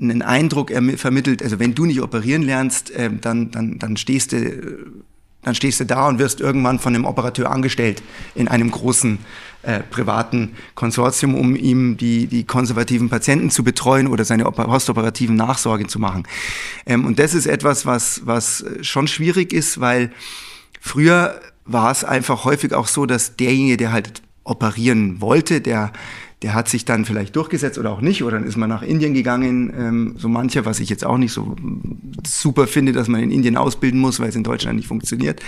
einen 0.00 0.22
Eindruck 0.22 0.72
vermittelt, 0.96 1.42
also 1.42 1.60
wenn 1.60 1.74
du 1.74 1.84
nicht 1.84 2.02
operieren 2.02 2.42
lernst, 2.42 2.90
äh, 2.90 3.10
dann, 3.12 3.50
dann, 3.52 3.78
dann 3.78 3.96
stehst 3.96 4.32
du 4.32 5.04
dann 5.44 5.54
stehst 5.54 5.80
du 5.80 5.86
da 5.86 6.08
und 6.08 6.18
wirst 6.18 6.40
irgendwann 6.40 6.78
von 6.78 6.94
einem 6.94 7.04
Operateur 7.04 7.50
angestellt 7.50 8.02
in 8.34 8.48
einem 8.48 8.70
großen 8.70 9.18
äh, 9.62 9.80
privaten 9.80 10.56
Konsortium, 10.74 11.34
um 11.34 11.56
ihm 11.56 11.96
die, 11.96 12.26
die 12.26 12.44
konservativen 12.44 13.08
Patienten 13.08 13.50
zu 13.50 13.64
betreuen 13.64 14.06
oder 14.06 14.24
seine 14.24 14.44
postoperativen 14.44 15.36
Nachsorge 15.36 15.86
zu 15.86 15.98
machen. 15.98 16.24
Ähm, 16.86 17.06
und 17.06 17.18
das 17.18 17.34
ist 17.34 17.46
etwas, 17.46 17.86
was, 17.86 18.22
was 18.24 18.64
schon 18.82 19.06
schwierig 19.06 19.52
ist, 19.52 19.80
weil 19.80 20.10
früher 20.80 21.40
war 21.64 21.90
es 21.90 22.04
einfach 22.04 22.44
häufig 22.44 22.74
auch 22.74 22.86
so, 22.86 23.06
dass 23.06 23.36
derjenige, 23.36 23.76
der 23.76 23.92
halt 23.92 24.22
operieren 24.44 25.20
wollte, 25.22 25.60
der 25.62 25.92
der 26.44 26.52
hat 26.52 26.68
sich 26.68 26.84
dann 26.84 27.06
vielleicht 27.06 27.34
durchgesetzt 27.36 27.78
oder 27.78 27.90
auch 27.90 28.02
nicht, 28.02 28.22
oder 28.22 28.38
dann 28.38 28.46
ist 28.46 28.58
man 28.58 28.68
nach 28.68 28.82
Indien 28.82 29.14
gegangen, 29.14 29.72
ähm, 29.74 30.14
so 30.18 30.28
mancher, 30.28 30.66
was 30.66 30.78
ich 30.78 30.90
jetzt 30.90 31.02
auch 31.02 31.16
nicht 31.16 31.32
so 31.32 31.56
super 32.26 32.66
finde, 32.66 32.92
dass 32.92 33.08
man 33.08 33.22
in 33.22 33.30
Indien 33.30 33.56
ausbilden 33.56 33.98
muss, 33.98 34.20
weil 34.20 34.28
es 34.28 34.36
in 34.36 34.44
Deutschland 34.44 34.76
nicht 34.76 34.88
funktioniert. 34.88 35.40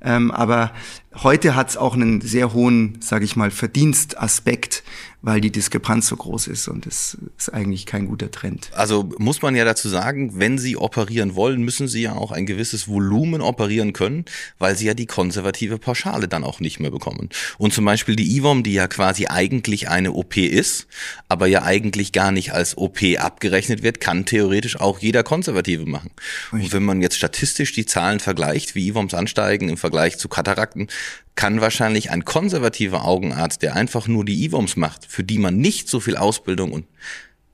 Ähm, 0.00 0.30
aber 0.30 0.70
heute 1.16 1.56
hat 1.56 1.70
es 1.70 1.76
auch 1.76 1.94
einen 1.94 2.20
sehr 2.20 2.52
hohen, 2.52 2.98
sage 3.00 3.24
ich 3.24 3.34
mal, 3.34 3.50
Verdienstaspekt, 3.50 4.84
weil 5.22 5.40
die 5.40 5.50
Diskrepanz 5.50 6.08
so 6.08 6.16
groß 6.16 6.46
ist 6.46 6.68
und 6.68 6.86
das 6.86 7.18
ist 7.36 7.52
eigentlich 7.52 7.84
kein 7.84 8.06
guter 8.06 8.30
Trend. 8.30 8.70
Also 8.74 9.10
muss 9.18 9.42
man 9.42 9.54
ja 9.54 9.64
dazu 9.64 9.88
sagen, 9.88 10.38
wenn 10.38 10.56
Sie 10.56 10.76
operieren 10.76 11.34
wollen, 11.34 11.62
müssen 11.62 11.88
Sie 11.88 12.02
ja 12.02 12.14
auch 12.14 12.32
ein 12.32 12.46
gewisses 12.46 12.88
Volumen 12.88 13.42
operieren 13.42 13.92
können, 13.92 14.24
weil 14.58 14.76
Sie 14.76 14.86
ja 14.86 14.94
die 14.94 15.06
konservative 15.06 15.78
Pauschale 15.78 16.26
dann 16.26 16.44
auch 16.44 16.60
nicht 16.60 16.80
mehr 16.80 16.90
bekommen. 16.90 17.28
Und 17.58 17.74
zum 17.74 17.84
Beispiel 17.84 18.16
die 18.16 18.36
IWOM, 18.36 18.62
die 18.62 18.72
ja 18.72 18.88
quasi 18.88 19.26
eigentlich 19.26 19.88
eine 19.88 20.12
OP 20.12 20.36
ist, 20.38 20.86
aber 21.28 21.46
ja 21.46 21.62
eigentlich 21.64 22.12
gar 22.12 22.32
nicht 22.32 22.52
als 22.52 22.78
OP 22.78 23.00
abgerechnet 23.18 23.82
wird, 23.82 24.00
kann 24.00 24.24
theoretisch 24.24 24.80
auch 24.80 25.00
jeder 25.00 25.22
Konservative 25.22 25.84
machen. 25.86 26.10
Und 26.52 26.72
wenn 26.72 26.84
man 26.84 27.02
jetzt 27.02 27.16
statistisch 27.16 27.72
die 27.72 27.86
Zahlen 27.86 28.20
vergleicht, 28.20 28.74
wie 28.74 28.88
IWOMs 28.88 29.14
ansteigen 29.14 29.68
im 29.68 29.76
Vergleich 29.76 30.18
zu 30.18 30.28
Katarakten, 30.28 30.88
kann 31.36 31.60
wahrscheinlich 31.60 32.10
ein 32.10 32.24
konservativer 32.24 33.04
Augenarzt, 33.04 33.62
der 33.62 33.76
einfach 33.76 34.08
nur 34.08 34.24
die 34.24 34.44
IWOMs 34.44 34.76
macht, 34.76 35.06
für 35.06 35.24
die 35.24 35.38
man 35.38 35.56
nicht 35.56 35.88
so 35.88 36.00
viel 36.00 36.16
Ausbildung 36.16 36.72
und 36.72 36.86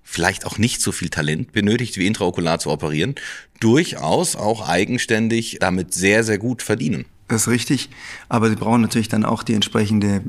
vielleicht 0.03 0.47
auch 0.47 0.59
nicht 0.59 0.81
so 0.81 0.93
viel 0.93 1.09
Talent 1.09 1.53
benötigt, 1.53 1.97
wie 1.97 2.07
intraokular 2.07 2.59
zu 2.59 2.71
operieren, 2.71 3.17
durchaus 3.61 4.37
auch 4.37 4.69
eigenständig 4.69 5.59
damit 5.61 5.95
sehr, 5.95 6.25
sehr 6.25 6.39
gut 6.39 6.63
verdienen. 6.63 7.07
Das 7.29 7.43
ist 7.43 7.49
richtig, 7.49 7.91
aber 8.29 8.49
sie 8.49 8.57
brauchen 8.57 8.83
natürlich 8.83 9.09
dann 9.09 9.25
auch 9.25 9.43
die 9.43 9.55
entsprechende 9.55 10.23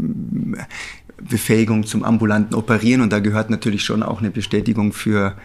Befähigung 1.21 1.85
zum 1.85 2.03
ambulanten 2.03 2.55
Operieren 2.55 3.01
und 3.01 3.11
da 3.11 3.19
gehört 3.19 3.49
natürlich 3.49 3.83
schon 3.83 4.01
auch 4.01 4.19
eine 4.19 4.31
Bestätigung 4.31 4.93
für 4.93 5.37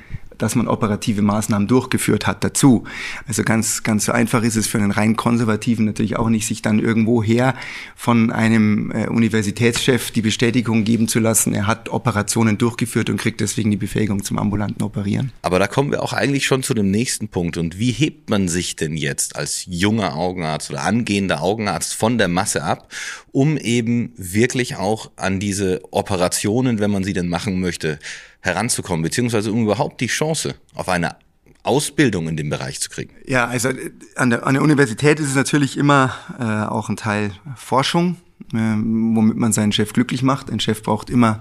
dass 0.42 0.56
man 0.56 0.66
operative 0.66 1.22
Maßnahmen 1.22 1.68
durchgeführt 1.68 2.26
hat 2.26 2.42
dazu. 2.42 2.84
Also 3.28 3.44
ganz, 3.44 3.84
ganz 3.84 4.06
so 4.06 4.12
einfach 4.12 4.42
ist 4.42 4.56
es 4.56 4.66
für 4.66 4.78
einen 4.78 4.90
rein 4.90 5.16
Konservativen 5.16 5.84
natürlich 5.84 6.16
auch 6.16 6.28
nicht, 6.28 6.46
sich 6.46 6.62
dann 6.62 6.80
irgendwo 6.80 7.22
her 7.22 7.54
von 7.94 8.32
einem 8.32 8.90
äh, 8.90 9.06
Universitätschef 9.06 10.10
die 10.10 10.22
Bestätigung 10.22 10.82
geben 10.84 11.06
zu 11.06 11.20
lassen, 11.20 11.54
er 11.54 11.66
hat 11.66 11.88
Operationen 11.88 12.58
durchgeführt 12.58 13.08
und 13.08 13.18
kriegt 13.18 13.40
deswegen 13.40 13.70
die 13.70 13.76
Befähigung 13.76 14.24
zum 14.24 14.38
ambulanten 14.38 14.82
Operieren. 14.82 15.32
Aber 15.42 15.60
da 15.60 15.68
kommen 15.68 15.92
wir 15.92 16.02
auch 16.02 16.12
eigentlich 16.12 16.44
schon 16.44 16.64
zu 16.64 16.74
dem 16.74 16.90
nächsten 16.90 17.28
Punkt. 17.28 17.56
Und 17.56 17.78
wie 17.78 17.92
hebt 17.92 18.28
man 18.28 18.48
sich 18.48 18.74
denn 18.74 18.96
jetzt 18.96 19.36
als 19.36 19.64
junger 19.68 20.16
Augenarzt 20.16 20.70
oder 20.70 20.82
angehender 20.82 21.40
Augenarzt 21.40 21.94
von 21.94 22.18
der 22.18 22.28
Masse 22.28 22.64
ab, 22.64 22.88
um 23.30 23.56
eben 23.56 24.12
wirklich 24.16 24.76
auch 24.76 25.10
an 25.16 25.38
diese 25.38 25.82
Operationen, 25.92 26.80
wenn 26.80 26.90
man 26.90 27.04
sie 27.04 27.12
denn 27.12 27.28
machen 27.28 27.60
möchte, 27.60 27.98
heranzukommen, 28.42 29.02
beziehungsweise 29.02 29.52
um 29.52 29.62
überhaupt 29.62 30.00
die 30.00 30.08
Chance 30.08 30.56
auf 30.74 30.88
eine 30.88 31.16
Ausbildung 31.62 32.28
in 32.28 32.36
dem 32.36 32.50
Bereich 32.50 32.80
zu 32.80 32.90
kriegen? 32.90 33.14
Ja, 33.26 33.46
also 33.46 33.70
äh, 33.70 33.90
an 34.16 34.30
der, 34.30 34.46
an 34.46 34.54
der 34.54 34.62
Universität 34.62 35.20
ist 35.20 35.28
es 35.28 35.34
natürlich 35.34 35.76
immer 35.76 36.14
äh, 36.38 36.44
auch 36.44 36.88
ein 36.88 36.96
Teil 36.96 37.32
Forschung, 37.56 38.16
äh, 38.52 38.56
womit 38.56 39.36
man 39.36 39.52
seinen 39.52 39.72
Chef 39.72 39.92
glücklich 39.92 40.22
macht. 40.22 40.50
Ein 40.50 40.60
Chef 40.60 40.82
braucht 40.82 41.08
immer 41.08 41.40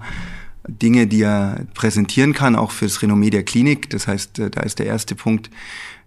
Dinge, 0.68 1.06
die 1.06 1.22
er 1.22 1.66
präsentieren 1.74 2.32
kann, 2.32 2.54
auch 2.54 2.70
fürs 2.70 3.02
Renommee 3.02 3.30
der 3.30 3.44
Klinik. 3.44 3.90
Das 3.90 4.06
heißt, 4.06 4.38
äh, 4.38 4.50
da 4.50 4.60
ist 4.62 4.78
der 4.78 4.86
erste 4.86 5.14
Punkt 5.14 5.50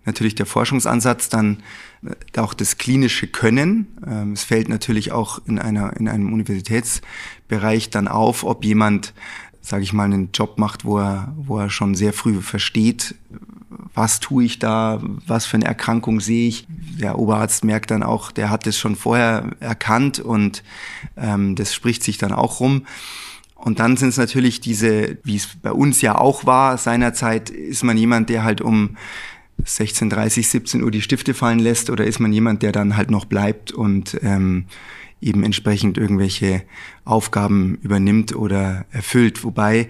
natürlich 0.06 0.36
der 0.36 0.46
Forschungsansatz, 0.46 1.30
dann 1.30 1.64
äh, 2.04 2.40
auch 2.40 2.54
das 2.54 2.78
klinische 2.78 3.28
Können. 3.28 3.88
Ähm, 4.08 4.34
es 4.34 4.44
fällt 4.44 4.70
natürlich 4.70 5.12
auch 5.12 5.42
in 5.46 5.60
einer 5.60 5.98
in 5.98 6.08
einem 6.08 6.32
Universitätsbereich 6.32 7.90
dann 7.90 8.08
auf, 8.08 8.44
ob 8.44 8.64
jemand 8.64 9.14
sage 9.66 9.84
ich 9.84 9.94
mal, 9.94 10.04
einen 10.04 10.30
Job 10.34 10.58
macht, 10.58 10.86
wo 10.86 11.00
er, 11.00 11.34
wo 11.36 11.58
er 11.58 11.70
schon 11.70 11.96
sehr 11.96 12.14
früh 12.14 12.42
versteht, 12.42 13.16
was 13.94 14.20
tue 14.20 14.44
ich 14.44 14.60
da, 14.60 15.02
was 15.26 15.46
für 15.46 15.58
eine 15.58 15.66
Erkrankung 15.66 16.20
sehe 16.20 16.48
ich. 16.48 16.68
Der 16.70 17.18
Oberarzt 17.18 17.64
merkt 17.64 17.92
dann 17.92 18.04
auch, 18.04 18.32
der 18.32 18.50
hat 18.50 18.68
das 18.68 18.78
schon 18.78 18.96
vorher 18.96 19.52
erkannt 19.60 20.20
und 20.20 20.64
ähm, 21.18 21.56
das 21.56 21.74
spricht 21.74 22.04
sich 22.04 22.18
dann 22.18 22.32
auch 22.32 22.60
rum. 22.60 22.86
Und 23.56 23.80
dann 23.80 23.98
sind 23.98 24.10
es 24.10 24.18
natürlich 24.18 24.60
diese, 24.60 25.18
wie 25.24 25.38
es 25.38 25.48
bei 25.48 25.72
uns 25.72 26.02
ja 26.02 26.18
auch 26.18 26.46
war, 26.46 26.78
seinerzeit 26.78 27.50
ist 27.50 27.84
man 27.84 27.98
jemand, 27.98 28.30
der 28.30 28.44
halt 28.44 28.62
um 28.62 28.98
16.30, 29.64 30.44
17 30.44 30.84
Uhr 30.84 30.92
die 30.92 31.02
Stifte 31.02 31.34
fallen 31.34 31.60
lässt 31.60 31.90
oder 31.90 32.06
ist 32.06 32.20
man 32.20 32.34
jemand, 32.34 32.62
der 32.62 32.72
dann 32.72 32.98
halt 32.98 33.10
noch 33.10 33.26
bleibt 33.26 33.72
und 33.72 34.20
ähm, 34.22 34.66
eben 35.22 35.44
entsprechend 35.44 35.98
irgendwelche 35.98 36.64
Aufgaben 37.04 37.80
übernimmt 37.82 38.36
oder 38.36 38.86
erfüllt. 38.92 39.44
Wobei 39.44 39.88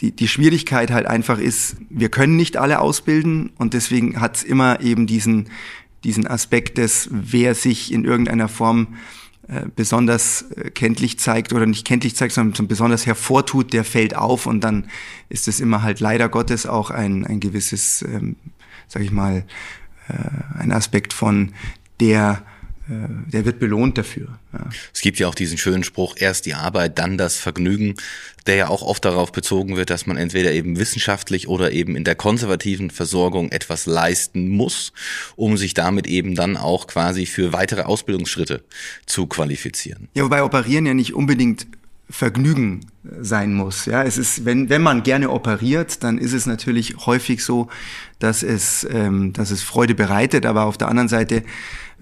die, 0.00 0.12
die 0.12 0.28
Schwierigkeit 0.28 0.90
halt 0.90 1.06
einfach 1.06 1.38
ist, 1.38 1.76
wir 1.90 2.08
können 2.08 2.36
nicht 2.36 2.56
alle 2.56 2.80
ausbilden 2.80 3.50
und 3.58 3.74
deswegen 3.74 4.20
hat 4.20 4.36
es 4.36 4.42
immer 4.42 4.80
eben 4.80 5.06
diesen, 5.06 5.48
diesen 6.04 6.26
Aspekt 6.26 6.78
des, 6.78 7.08
wer 7.10 7.54
sich 7.54 7.92
in 7.92 8.04
irgendeiner 8.04 8.48
Form 8.48 8.96
äh, 9.48 9.66
besonders 9.74 10.42
äh, 10.52 10.70
kenntlich 10.70 11.18
zeigt 11.18 11.52
oder 11.52 11.66
nicht 11.66 11.86
kenntlich 11.86 12.16
zeigt, 12.16 12.32
sondern 12.32 12.66
besonders 12.66 13.06
hervortut, 13.06 13.72
der 13.72 13.84
fällt 13.84 14.16
auf 14.16 14.46
und 14.46 14.62
dann 14.62 14.86
ist 15.28 15.48
es 15.48 15.60
immer 15.60 15.82
halt 15.82 16.00
leider 16.00 16.28
Gottes 16.28 16.66
auch 16.66 16.90
ein, 16.90 17.26
ein 17.26 17.40
gewisses, 17.40 18.02
ähm, 18.02 18.36
sag 18.88 19.02
ich 19.02 19.10
mal, 19.10 19.44
äh, 20.08 20.58
ein 20.58 20.72
Aspekt 20.72 21.12
von 21.12 21.52
der 22.00 22.42
äh, 22.88 23.08
der 23.32 23.46
wird 23.46 23.58
belohnt 23.58 23.96
dafür. 23.96 24.38
Ja. 24.52 24.68
Es 24.92 25.00
gibt 25.00 25.18
ja 25.18 25.26
auch 25.26 25.34
diesen 25.34 25.56
schönen 25.56 25.84
Spruch, 25.84 26.16
erst 26.18 26.44
die 26.44 26.54
Arbeit, 26.54 26.98
dann 26.98 27.16
das 27.16 27.36
Vergnügen, 27.36 27.94
der 28.46 28.56
ja 28.56 28.68
auch 28.68 28.82
oft 28.82 29.04
darauf 29.04 29.32
bezogen 29.32 29.76
wird, 29.76 29.88
dass 29.88 30.06
man 30.06 30.18
entweder 30.18 30.52
eben 30.52 30.78
wissenschaftlich 30.78 31.48
oder 31.48 31.72
eben 31.72 31.96
in 31.96 32.04
der 32.04 32.14
konservativen 32.14 32.90
Versorgung 32.90 33.50
etwas 33.52 33.86
leisten 33.86 34.48
muss, 34.48 34.92
um 35.34 35.56
sich 35.56 35.72
damit 35.72 36.06
eben 36.06 36.34
dann 36.34 36.58
auch 36.58 36.86
quasi 36.86 37.24
für 37.24 37.54
weitere 37.54 37.82
Ausbildungsschritte 37.82 38.62
zu 39.06 39.26
qualifizieren. 39.26 40.08
Ja, 40.14 40.24
wobei 40.24 40.42
Operieren 40.42 40.84
ja 40.84 40.92
nicht 40.92 41.14
unbedingt 41.14 41.66
Vergnügen 42.10 42.80
sein 43.20 43.54
muss. 43.54 43.86
Ja, 43.86 44.02
es 44.02 44.18
ist, 44.18 44.44
wenn, 44.44 44.68
wenn 44.68 44.82
man 44.82 45.02
gerne 45.02 45.30
operiert, 45.30 46.02
dann 46.04 46.18
ist 46.18 46.32
es 46.32 46.46
natürlich 46.46 47.06
häufig 47.06 47.44
so, 47.44 47.68
dass 48.18 48.42
es, 48.42 48.86
ähm, 48.90 49.32
dass 49.32 49.50
es 49.50 49.62
Freude 49.62 49.94
bereitet, 49.94 50.46
aber 50.46 50.64
auf 50.64 50.76
der 50.76 50.88
anderen 50.88 51.08
Seite 51.08 51.42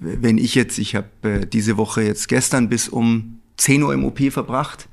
wenn 0.03 0.39
ich 0.39 0.55
jetzt, 0.55 0.79
ich 0.79 0.95
habe 0.95 1.09
äh, 1.23 1.47
diese 1.47 1.77
Woche 1.77 2.03
jetzt 2.03 2.29
gestern 2.29 2.69
bis 2.69 2.89
um 2.89 3.39
10 3.57 3.83
Uhr 3.83 3.95
im 3.95 4.05
OP 4.05 4.21
verbracht 4.31 4.89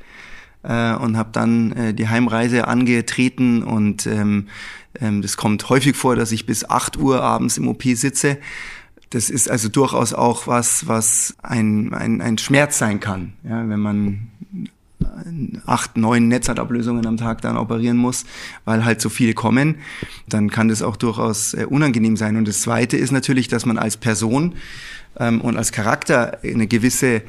äh, 0.64 0.94
und 0.94 1.18
habe 1.18 1.30
dann 1.32 1.72
äh, 1.72 1.94
die 1.94 2.08
Heimreise 2.08 2.68
angetreten 2.68 3.64
und 3.64 4.06
ähm, 4.06 4.48
ähm, 5.00 5.22
das 5.22 5.38
kommt 5.38 5.70
häufig 5.70 5.96
vor, 5.96 6.16
dass 6.16 6.32
ich 6.32 6.46
bis 6.46 6.70
8 6.70 6.98
Uhr 6.98 7.22
abends 7.22 7.58
im 7.58 7.68
OP 7.68 7.84
sitze. 7.84 8.38
Das 9.10 9.30
ist 9.30 9.50
also 9.50 9.70
durchaus 9.70 10.14
auch 10.14 10.46
was, 10.46 10.88
was 10.88 11.36
ein, 11.42 11.94
ein, 11.94 12.22
ein 12.22 12.38
Schmerz 12.38 12.78
sein 12.78 13.00
kann, 13.00 13.34
ja, 13.44 13.68
wenn 13.68 13.80
man 13.80 14.28
acht, 15.66 15.98
neun 15.98 16.28
Netzhautablösungen 16.28 17.06
am 17.06 17.18
Tag 17.18 17.42
dann 17.42 17.58
operieren 17.58 17.98
muss, 17.98 18.26
weil 18.66 18.86
halt 18.86 19.02
so 19.02 19.10
viele 19.10 19.34
kommen, 19.34 19.76
dann 20.28 20.50
kann 20.50 20.68
das 20.68 20.82
auch 20.82 20.98
durchaus 20.98 21.54
äh, 21.54 21.66
unangenehm 21.66 22.18
sein. 22.18 22.36
Und 22.36 22.48
das 22.48 22.62
Zweite 22.62 22.98
ist 22.98 23.12
natürlich, 23.12 23.48
dass 23.48 23.66
man 23.66 23.78
als 23.78 23.98
Person 23.98 24.56
ähm, 25.18 25.42
und 25.42 25.58
als 25.58 25.72
Charakter 25.72 26.40
eine 26.44 26.68
gewisse, 26.68 27.22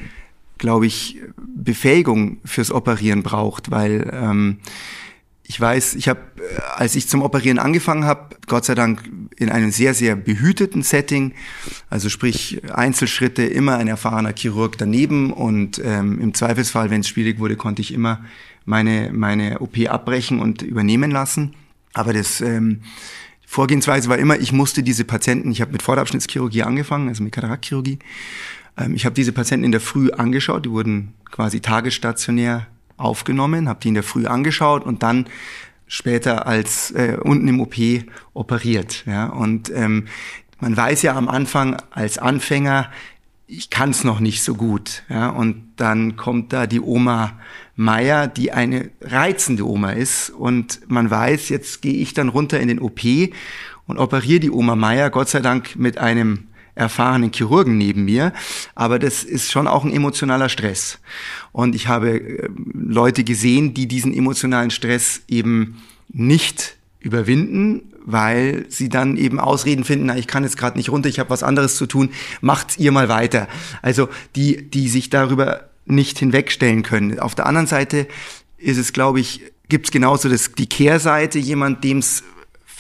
glaube 0.59 0.87
ich, 0.87 1.19
Befähigung 1.55 2.39
fürs 2.45 2.73
Operieren 2.73 3.23
braucht, 3.23 3.71
weil 3.71 4.11
ähm, 4.12 4.59
ich 5.50 5.61
weiß, 5.61 5.97
ich 5.97 6.09
habe, 6.09 6.21
äh, 6.37 6.61
als 6.76 6.95
ich 6.95 7.09
zum 7.09 7.23
Operieren 7.23 7.59
angefangen 7.59 8.04
habe, 8.04 8.37
Gott 8.47 8.64
sei 8.64 8.76
Dank 8.76 9.02
in 9.37 9.49
einem 9.49 9.73
sehr, 9.73 9.95
sehr 9.95 10.14
behüteten 10.14 10.85
Setting, 10.85 11.33
also 11.88 12.09
sprich 12.09 12.62
Einzelschritte, 12.73 13.42
immer 13.42 13.76
ein 13.76 13.88
erfahrener 13.88 14.33
Chirurg 14.33 14.78
daneben 14.78 15.33
und 15.33 15.83
ähm, 15.85 16.21
im 16.21 16.35
Zweifelsfall, 16.35 16.90
wenn 16.90 17.00
es 17.00 17.09
schwierig 17.09 17.40
wurde, 17.40 17.57
konnte 17.57 17.83
ich 17.83 17.92
immer 17.92 18.25
meine, 18.64 19.11
meine 19.12 19.59
OP 19.59 19.76
abbrechen 19.88 20.38
und 20.38 20.62
übernehmen 20.62 21.11
lassen. 21.11 21.57
Aber 21.95 22.12
das 22.12 22.40
ähm, 22.40 22.83
Vorgehensweise 23.45 24.09
war 24.09 24.19
immer, 24.19 24.38
ich 24.38 24.52
musste 24.52 24.85
diese 24.85 25.04
Patienten, 25.04 25.50
ich 25.50 25.61
habe 25.61 25.73
mit 25.73 25.83
Vorderabschnittschirurgie 25.83 26.62
angefangen, 26.62 27.09
also 27.09 27.25
mit 27.25 27.33
Katarakchirurgie. 27.33 27.99
Ähm, 28.78 28.95
ich 28.95 29.04
habe 29.04 29.16
diese 29.16 29.33
Patienten 29.33 29.64
in 29.64 29.73
der 29.73 29.80
Früh 29.80 30.12
angeschaut, 30.12 30.64
die 30.66 30.71
wurden 30.71 31.14
quasi 31.28 31.59
tagesstationär 31.59 32.69
aufgenommen, 33.00 33.69
habe 33.69 33.80
die 33.80 33.88
in 33.88 33.95
der 33.95 34.02
Früh 34.02 34.26
angeschaut 34.26 34.85
und 34.85 35.02
dann 35.02 35.26
später 35.87 36.47
als 36.47 36.92
äh, 36.92 37.16
unten 37.21 37.49
im 37.49 37.61
OP 37.61 37.75
operiert. 38.33 39.04
Ja? 39.07 39.26
Und 39.26 39.71
ähm, 39.75 40.07
man 40.61 40.76
weiß 40.76 41.02
ja 41.02 41.16
am 41.16 41.28
Anfang 41.28 41.76
als 41.90 42.19
Anfänger, 42.19 42.90
ich 43.47 43.69
kann 43.69 43.90
es 43.90 44.04
noch 44.04 44.21
nicht 44.21 44.42
so 44.42 44.54
gut. 44.54 45.02
Ja? 45.09 45.30
Und 45.30 45.73
dann 45.76 46.16
kommt 46.16 46.52
da 46.52 46.66
die 46.66 46.80
Oma 46.80 47.38
Meier, 47.75 48.28
die 48.28 48.52
eine 48.52 48.90
reizende 49.00 49.66
Oma 49.66 49.90
ist. 49.90 50.30
Und 50.30 50.80
man 50.88 51.11
weiß, 51.11 51.49
jetzt 51.49 51.83
gehe 51.83 51.95
ich 51.95 52.14
dann 52.14 52.28
runter 52.28 52.61
in 52.61 52.69
den 52.69 52.78
OP 52.78 53.00
und 53.87 53.99
operiere 53.99 54.40
die 54.40 54.50
Oma 54.50 54.76
Meier, 54.76 55.11
Gott 55.11 55.28
sei 55.28 55.40
Dank 55.40 55.75
mit 55.76 55.99
einem 55.99 56.50
erfahrenen 56.81 57.33
Chirurgen 57.33 57.79
neben 57.79 58.05
mir. 58.05 58.33
Aber 58.75 58.99
das 58.99 59.23
ist 59.23 59.53
schon 59.53 59.69
auch 59.69 59.85
ein 59.85 59.93
emotionaler 59.93 60.49
Stress. 60.49 60.99
Und 61.53 61.75
ich 61.75 61.87
habe 61.87 62.21
äh, 62.21 62.49
Leute 62.75 63.23
gesehen, 63.23 63.75
die 63.75 63.87
diesen 63.87 64.13
emotionalen 64.13 64.71
Stress 64.71 65.23
eben 65.29 65.83
nicht 66.09 66.77
überwinden 66.99 67.83
weil 68.03 68.65
sie 68.71 68.89
dann 68.89 69.19
eben 69.19 69.39
Ausreden 69.39 69.85
finden, 69.85 70.07
na, 70.07 70.17
ich 70.17 70.27
kann 70.27 70.43
jetzt 70.43 70.57
gerade 70.57 70.79
nicht 70.79 70.89
runter, 70.89 71.11
ich 71.11 71.19
habe 71.19 71.29
was 71.29 71.43
anderes 71.43 71.76
zu 71.76 71.87
tun, 71.87 72.09
macht's 72.41 72.78
ihr 72.78 72.93
mal 72.93 73.11
weiter. 73.11 73.47
Also 73.83 74.09
die, 74.37 74.69
die 74.71 74.89
sich 74.89 75.11
darüber 75.11 75.69
nicht 75.85 76.19
hinwegstellen 76.19 76.83
können. 76.83 77.21
Auf 77.21 77.35
der 77.35 77.45
anderen 77.45 77.67
Seite 77.67 78.09
ist 78.57 78.78
es, 78.78 78.95
glaube 78.95 79.21
ich, 79.21 79.43
gibt's 79.69 79.91
genauso 79.91 80.31
das, 80.31 80.52
die 80.52 80.67
Kehrseite, 80.67 81.39
jemand, 81.39 81.85
dem's 81.85 82.25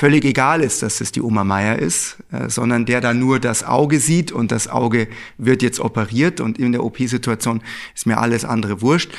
völlig 0.00 0.24
egal 0.24 0.62
ist, 0.62 0.82
dass 0.82 1.02
es 1.02 1.12
die 1.12 1.20
Oma 1.20 1.44
Meier 1.44 1.78
ist, 1.78 2.16
äh, 2.32 2.48
sondern 2.48 2.86
der 2.86 3.02
da 3.02 3.12
nur 3.12 3.38
das 3.38 3.64
Auge 3.64 4.00
sieht 4.00 4.32
und 4.32 4.50
das 4.50 4.66
Auge 4.66 5.08
wird 5.36 5.62
jetzt 5.62 5.78
operiert 5.78 6.40
und 6.40 6.58
in 6.58 6.72
der 6.72 6.82
OP-Situation 6.82 7.60
ist 7.94 8.06
mir 8.06 8.16
alles 8.16 8.46
andere 8.46 8.80
wurscht. 8.80 9.12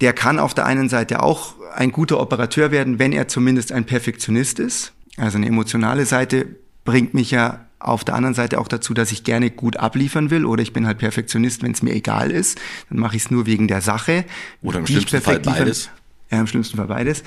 Der 0.00 0.12
kann 0.12 0.38
auf 0.38 0.54
der 0.54 0.66
einen 0.66 0.88
Seite 0.88 1.20
auch 1.24 1.54
ein 1.74 1.90
guter 1.90 2.20
Operateur 2.20 2.70
werden, 2.70 3.00
wenn 3.00 3.10
er 3.10 3.26
zumindest 3.26 3.72
ein 3.72 3.86
Perfektionist 3.86 4.60
ist. 4.60 4.92
Also 5.16 5.36
eine 5.36 5.48
emotionale 5.48 6.06
Seite 6.06 6.46
bringt 6.84 7.12
mich 7.12 7.32
ja 7.32 7.66
auf 7.80 8.04
der 8.04 8.14
anderen 8.14 8.34
Seite 8.34 8.60
auch 8.60 8.68
dazu, 8.68 8.94
dass 8.94 9.10
ich 9.10 9.24
gerne 9.24 9.50
gut 9.50 9.78
abliefern 9.78 10.30
will 10.30 10.44
oder 10.44 10.62
ich 10.62 10.72
bin 10.72 10.86
halt 10.86 10.98
Perfektionist, 10.98 11.64
wenn 11.64 11.72
es 11.72 11.82
mir 11.82 11.92
egal 11.92 12.30
ist, 12.30 12.60
dann 12.88 13.00
mache 13.00 13.16
ich 13.16 13.24
es 13.24 13.30
nur 13.32 13.46
wegen 13.46 13.66
der 13.66 13.80
Sache. 13.80 14.24
Oder 14.62 14.78
im 14.78 14.86
schlimmsten 14.86 15.20
Fall 15.20 15.40
beides. 15.40 15.90
Ja, 16.30 16.40
im 16.40 16.46
schlimmsten 16.46 16.76
Fall 16.76 16.86
beides. 16.86 17.22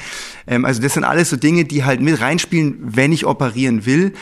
Ähm, 0.48 0.66
also 0.66 0.82
das 0.82 0.94
sind 0.94 1.04
alles 1.04 1.30
so 1.30 1.36
Dinge, 1.36 1.66
die 1.66 1.84
halt 1.84 2.02
mit 2.02 2.20
reinspielen, 2.22 2.78
wenn 2.82 3.12
ich 3.12 3.26
operieren 3.26 3.86
will, 3.86 4.14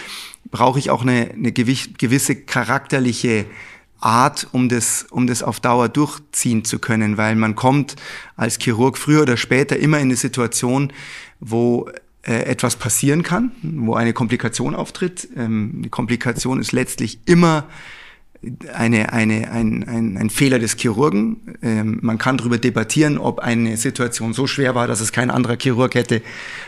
brauche 0.50 0.80
ich 0.80 0.90
auch 0.90 1.04
eine, 1.04 1.32
eine 1.32 1.52
gewisse 1.52 2.36
charakterliche 2.36 3.46
Art, 4.00 4.48
um 4.52 4.68
das, 4.68 5.06
um 5.12 5.28
das 5.28 5.44
auf 5.44 5.60
Dauer 5.60 5.88
durchziehen 5.88 6.66
zu 6.66 6.80
können, 6.80 7.18
weil 7.18 7.36
man 7.36 7.56
kommt 7.56 7.96
als 8.36 8.58
Chirurg 8.58 8.98
früher 8.98 9.22
oder 9.22 9.38
später 9.38 9.78
immer 9.78 9.98
in 9.98 10.06
eine 10.06 10.16
Situation, 10.16 10.92
wo 11.40 11.88
äh, 12.24 12.44
etwas 12.44 12.76
passieren 12.76 13.22
kann, 13.22 13.52
wo 13.62 13.94
eine 13.94 14.14
Komplikation 14.14 14.76
auftritt. 14.76 15.30
Ähm, 15.38 15.84
die 15.84 15.90
Komplikation 15.90 16.60
ist 16.60 16.72
letztlich 16.72 17.20
immer 17.26 17.68
eine, 18.74 19.14
eine, 19.14 19.52
ein, 19.52 19.88
ein, 19.88 20.18
ein 20.18 20.30
Fehler 20.32 20.58
des 20.58 20.76
Chirurgen. 20.76 21.58
Ähm, 21.62 22.00
man 22.02 22.18
kann 22.18 22.38
darüber 22.38 22.58
debattieren, 22.58 23.20
ob 23.20 23.40
eine 23.40 23.78
Situation 23.78 24.34
so 24.34 24.48
schwer 24.48 24.74
war, 24.74 24.88
dass 24.88 25.00
es 25.00 25.12
kein 25.12 25.30
anderer 25.30 25.58
Chirurg 25.58 25.94
hätte 25.94 26.24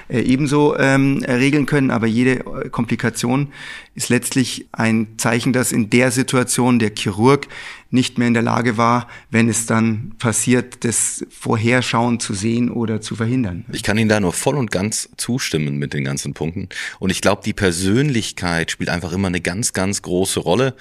äh, 0.07 0.19
ebenso 0.19 0.77
ähm, 0.77 1.23
regeln 1.27 1.65
können. 1.65 1.89
Aber 1.89 2.05
jede 2.05 2.41
äh, 2.41 2.69
Komplikation 2.69 3.47
ist 3.95 4.09
letztlich 4.09 4.67
ein 4.71 5.07
Zeichen, 5.17 5.51
dass 5.51 5.71
in 5.71 5.89
der 5.89 6.11
Situation 6.11 6.77
der 6.77 6.91
Chirurg 6.95 7.47
nicht 7.89 8.17
mehr 8.17 8.27
in 8.27 8.33
der 8.33 8.43
Lage 8.43 8.77
war, 8.77 9.07
wenn 9.29 9.49
es 9.49 9.65
dann 9.65 10.13
passiert, 10.17 10.83
das 10.83 11.25
Vorherschauen 11.29 12.19
zu 12.19 12.33
sehen 12.33 12.71
oder 12.71 13.01
zu 13.01 13.15
verhindern. 13.15 13.65
Ich 13.71 13.83
kann 13.83 13.97
Ihnen 13.97 14.09
da 14.09 14.19
nur 14.19 14.33
voll 14.33 14.57
und 14.57 14.71
ganz 14.71 15.09
zustimmen 15.17 15.77
mit 15.77 15.93
den 15.93 16.03
ganzen 16.03 16.33
Punkten. 16.33 16.69
Und 16.99 17.11
ich 17.11 17.21
glaube, 17.21 17.43
die 17.45 17.53
Persönlichkeit 17.53 18.71
spielt 18.71 18.89
einfach 18.89 19.11
immer 19.13 19.27
eine 19.27 19.41
ganz, 19.41 19.73
ganz 19.73 20.01
große 20.01 20.39
Rolle. 20.39 20.75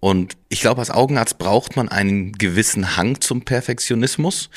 Und 0.00 0.36
ich 0.48 0.60
glaube, 0.60 0.80
als 0.80 0.90
Augenarzt 0.90 1.38
braucht 1.38 1.76
man 1.76 1.88
einen 1.88 2.32
gewissen 2.32 2.96
Hang 2.96 3.20
zum 3.20 3.42
Perfektionismus. 3.42 4.50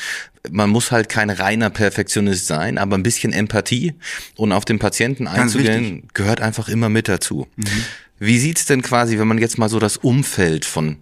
Man 0.51 0.69
muss 0.69 0.91
halt 0.91 1.09
kein 1.09 1.29
reiner 1.29 1.69
Perfektionist 1.69 2.47
sein, 2.47 2.77
aber 2.77 2.97
ein 2.97 3.03
bisschen 3.03 3.33
Empathie 3.33 3.95
und 4.35 4.51
auf 4.51 4.65
den 4.65 4.79
Patienten 4.79 5.27
einzugehen, 5.27 6.07
gehört 6.13 6.41
einfach 6.41 6.69
immer 6.69 6.89
mit 6.89 7.07
dazu. 7.07 7.47
Mhm. 7.55 7.85
Wie 8.19 8.37
sieht's 8.37 8.65
denn 8.65 8.81
quasi, 8.81 9.17
wenn 9.17 9.27
man 9.27 9.37
jetzt 9.37 9.57
mal 9.57 9.69
so 9.69 9.79
das 9.79 9.95
Umfeld 9.95 10.65
von 10.65 10.97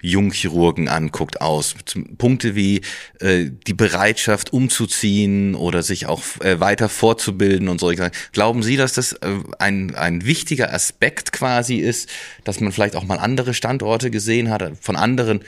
Jungchirurgen 0.00 0.88
anguckt, 0.88 1.40
aus. 1.40 1.74
Punkte 2.18 2.54
wie 2.54 2.82
äh, 3.20 3.50
die 3.66 3.74
Bereitschaft 3.74 4.52
umzuziehen 4.52 5.54
oder 5.54 5.82
sich 5.82 6.06
auch 6.06 6.22
äh, 6.40 6.60
weiter 6.60 6.88
fortzubilden 6.88 7.68
und 7.68 7.80
solche 7.80 8.10
Glauben 8.32 8.62
Sie, 8.62 8.76
dass 8.76 8.92
das 8.92 9.14
äh, 9.14 9.34
ein, 9.58 9.94
ein 9.94 10.24
wichtiger 10.24 10.72
Aspekt 10.72 11.32
quasi 11.32 11.76
ist, 11.76 12.08
dass 12.44 12.60
man 12.60 12.72
vielleicht 12.72 12.94
auch 12.94 13.04
mal 13.04 13.18
andere 13.18 13.54
Standorte 13.54 14.10
gesehen 14.10 14.50
hat, 14.50 14.72
von 14.80 14.96
anderen 14.96 15.40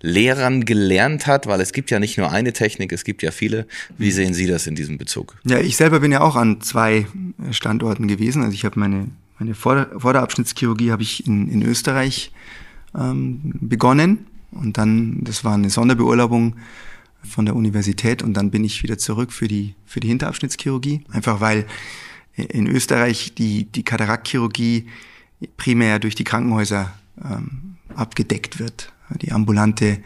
Lehrern 0.00 0.64
gelernt 0.64 1.26
hat, 1.26 1.46
weil 1.46 1.60
es 1.60 1.72
gibt 1.72 1.90
ja 1.90 1.98
nicht 1.98 2.18
nur 2.18 2.30
eine 2.30 2.52
Technik, 2.52 2.92
es 2.92 3.04
gibt 3.04 3.22
ja 3.22 3.30
viele. 3.30 3.66
Wie 3.96 4.12
sehen 4.12 4.32
Sie 4.32 4.46
das 4.46 4.66
in 4.66 4.74
diesem 4.74 4.96
Bezug? 4.96 5.36
Ja, 5.44 5.58
ich 5.58 5.76
selber 5.76 6.00
bin 6.00 6.12
ja 6.12 6.20
auch 6.20 6.36
an 6.36 6.60
zwei 6.60 7.06
Standorten 7.50 8.06
gewesen. 8.06 8.42
Also 8.42 8.54
ich 8.54 8.64
habe 8.64 8.78
meine, 8.78 9.08
meine 9.38 9.54
Vorder 9.54 9.88
Vorderabschnittschirurgie 9.98 10.92
habe 10.92 11.02
ich 11.02 11.26
in, 11.26 11.50
in 11.50 11.62
Österreich 11.62 12.30
ähm, 12.96 13.54
begonnen 13.60 14.26
und 14.50 14.78
dann, 14.78 15.24
das 15.24 15.44
war 15.44 15.54
eine 15.54 15.70
Sonderbeurlaubung 15.70 16.56
von 17.22 17.44
der 17.44 17.56
Universität 17.56 18.22
und 18.22 18.34
dann 18.34 18.50
bin 18.50 18.64
ich 18.64 18.82
wieder 18.82 18.98
zurück 18.98 19.32
für 19.32 19.48
die, 19.48 19.74
für 19.84 20.00
die 20.00 20.08
Hinterabschnittschirurgie. 20.08 21.02
Einfach 21.10 21.40
weil 21.40 21.66
in 22.34 22.66
Österreich 22.66 23.34
die, 23.34 23.64
die 23.64 23.82
Kataraktchirurgie 23.82 24.86
primär 25.56 25.98
durch 25.98 26.14
die 26.14 26.24
Krankenhäuser 26.24 26.92
ähm, 27.22 27.76
abgedeckt 27.94 28.58
wird. 28.58 28.92
Die 29.22 29.32
ambulante 29.32 30.00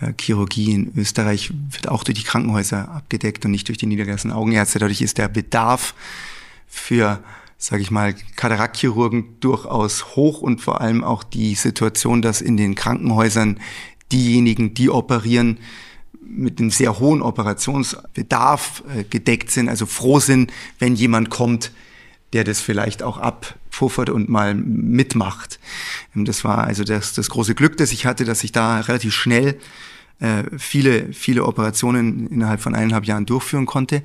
äh, 0.00 0.12
Chirurgie 0.18 0.72
in 0.72 0.92
Österreich 0.96 1.52
wird 1.70 1.88
auch 1.88 2.04
durch 2.04 2.18
die 2.18 2.24
Krankenhäuser 2.24 2.88
abgedeckt 2.90 3.44
und 3.44 3.50
nicht 3.50 3.68
durch 3.68 3.78
die 3.78 3.86
niedergelassenen 3.86 4.36
Augenärzte. 4.36 4.78
Dadurch 4.78 5.02
ist 5.02 5.18
der 5.18 5.28
Bedarf 5.28 5.94
für, 6.66 7.22
sage 7.58 7.82
ich 7.82 7.90
mal, 7.90 8.14
Kataraktchirurgen 8.36 9.40
durchaus 9.40 10.16
hoch 10.16 10.40
und 10.40 10.60
vor 10.60 10.80
allem 10.80 11.02
auch 11.02 11.24
die 11.24 11.54
Situation, 11.54 12.22
dass 12.22 12.40
in 12.40 12.56
den 12.56 12.74
Krankenhäusern 12.74 13.60
diejenigen, 14.12 14.74
die 14.74 14.90
operieren, 14.90 15.58
mit 16.28 16.58
einem 16.58 16.70
sehr 16.70 16.98
hohen 16.98 17.22
Operationsbedarf 17.22 18.82
äh, 18.94 19.04
gedeckt 19.04 19.50
sind, 19.50 19.68
also 19.68 19.86
froh 19.86 20.18
sind, 20.18 20.52
wenn 20.78 20.96
jemand 20.96 21.30
kommt, 21.30 21.70
der 22.32 22.44
das 22.44 22.60
vielleicht 22.60 23.02
auch 23.02 23.18
abpuffert 23.18 24.10
und 24.10 24.28
mal 24.28 24.54
mitmacht. 24.54 25.60
Ähm, 26.14 26.24
das 26.24 26.44
war 26.44 26.64
also 26.64 26.84
das, 26.84 27.14
das 27.14 27.30
große 27.30 27.54
Glück, 27.54 27.76
das 27.76 27.92
ich 27.92 28.06
hatte, 28.06 28.24
dass 28.24 28.44
ich 28.44 28.52
da 28.52 28.80
relativ 28.80 29.14
schnell 29.14 29.58
äh, 30.18 30.44
viele, 30.56 31.12
viele 31.12 31.44
Operationen 31.44 32.28
innerhalb 32.28 32.60
von 32.60 32.74
eineinhalb 32.74 33.04
Jahren 33.04 33.26
durchführen 33.26 33.66
konnte. 33.66 34.02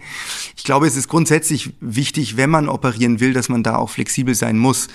Ich 0.58 0.64
glaube, 0.64 0.88
es 0.88 0.98
ist 0.98 1.08
grundsätzlich 1.08 1.74
wichtig, 1.80 2.36
wenn 2.36 2.50
man 2.50 2.68
operieren 2.68 3.20
will, 3.20 3.34
dass 3.34 3.48
man 3.48 3.64
da 3.64 3.78
auch 3.78 3.90
flexibel 3.90 4.36
sein 4.36 4.58
muss. 4.58 4.88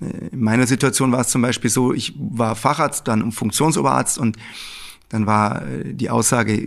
Äh, 0.00 0.28
in 0.32 0.40
meiner 0.40 0.66
Situation 0.66 1.12
war 1.12 1.20
es 1.20 1.28
zum 1.28 1.42
Beispiel 1.42 1.70
so, 1.70 1.92
ich 1.92 2.14
war 2.16 2.56
Facharzt, 2.56 3.06
dann 3.06 3.32
Funktionsoberarzt 3.32 4.18
und 4.18 4.36
dann 5.10 5.26
war 5.26 5.66
äh, 5.66 5.92
die 5.92 6.08
Aussage, 6.08 6.66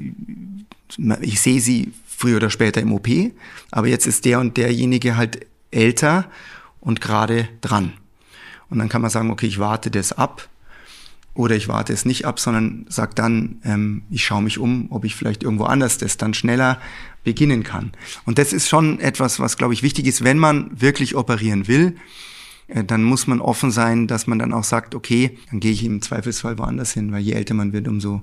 ich 1.22 1.42
sehe 1.42 1.60
sie 1.60 1.92
früher 2.06 2.38
oder 2.38 2.50
später 2.50 2.82
im 2.82 2.94
OP, 2.94 3.08
aber 3.72 3.88
jetzt 3.88 4.06
ist 4.06 4.26
der 4.26 4.40
und 4.40 4.58
derjenige 4.58 5.18
halt 5.18 5.48
älter 5.72 6.30
und 6.80 7.02
gerade 7.02 7.50
dran. 7.62 7.94
Und 8.70 8.78
dann 8.78 8.90
kann 8.90 9.02
man 9.02 9.10
sagen, 9.10 9.32
okay, 9.32 9.48
ich 9.48 9.58
warte 9.58 9.90
das 9.90 10.14
ab 10.14 10.48
oder 11.40 11.56
ich 11.56 11.70
warte 11.70 11.94
es 11.94 12.04
nicht 12.04 12.26
ab, 12.26 12.38
sondern 12.38 12.86
sag 12.90 13.16
dann, 13.16 13.62
ähm, 13.64 14.02
ich 14.10 14.26
schaue 14.26 14.42
mich 14.42 14.58
um, 14.58 14.88
ob 14.90 15.06
ich 15.06 15.16
vielleicht 15.16 15.42
irgendwo 15.42 15.64
anders 15.64 15.98
das 15.98 16.18
dann 16.18 16.34
schneller 16.34 16.82
beginnen 17.24 17.64
kann. 17.64 17.94
Und 18.26 18.38
das 18.38 18.52
ist 18.52 18.68
schon 18.68 19.00
etwas, 19.00 19.40
was, 19.40 19.56
glaube 19.56 19.74
ich, 19.74 19.82
wichtig 19.82 20.06
ist, 20.06 20.22
wenn 20.22 20.38
man 20.38 20.70
wirklich 20.82 21.16
operieren 21.16 21.70
will, 21.70 21.96
äh, 22.68 22.84
dann 22.84 23.06
muss 23.06 23.26
man 23.26 23.40
offen 23.40 23.72
sein, 23.72 24.06
dass 24.06 24.28
man 24.28 24.38
dann 24.38 24.52
auch 24.52 24.66
sagt, 24.66 24.96
okay, 24.96 25.38
dann 25.50 25.62
gehe 25.62 25.72
ich 25.72 25.86
im 25.86 26.02
Zweifelsfall 26.02 26.58
woanders 26.58 26.92
hin, 26.92 27.10
weil 27.14 27.22
je 27.22 27.32
älter 27.32 27.54
man 27.54 27.72
wird, 27.72 27.88
umso 27.88 28.22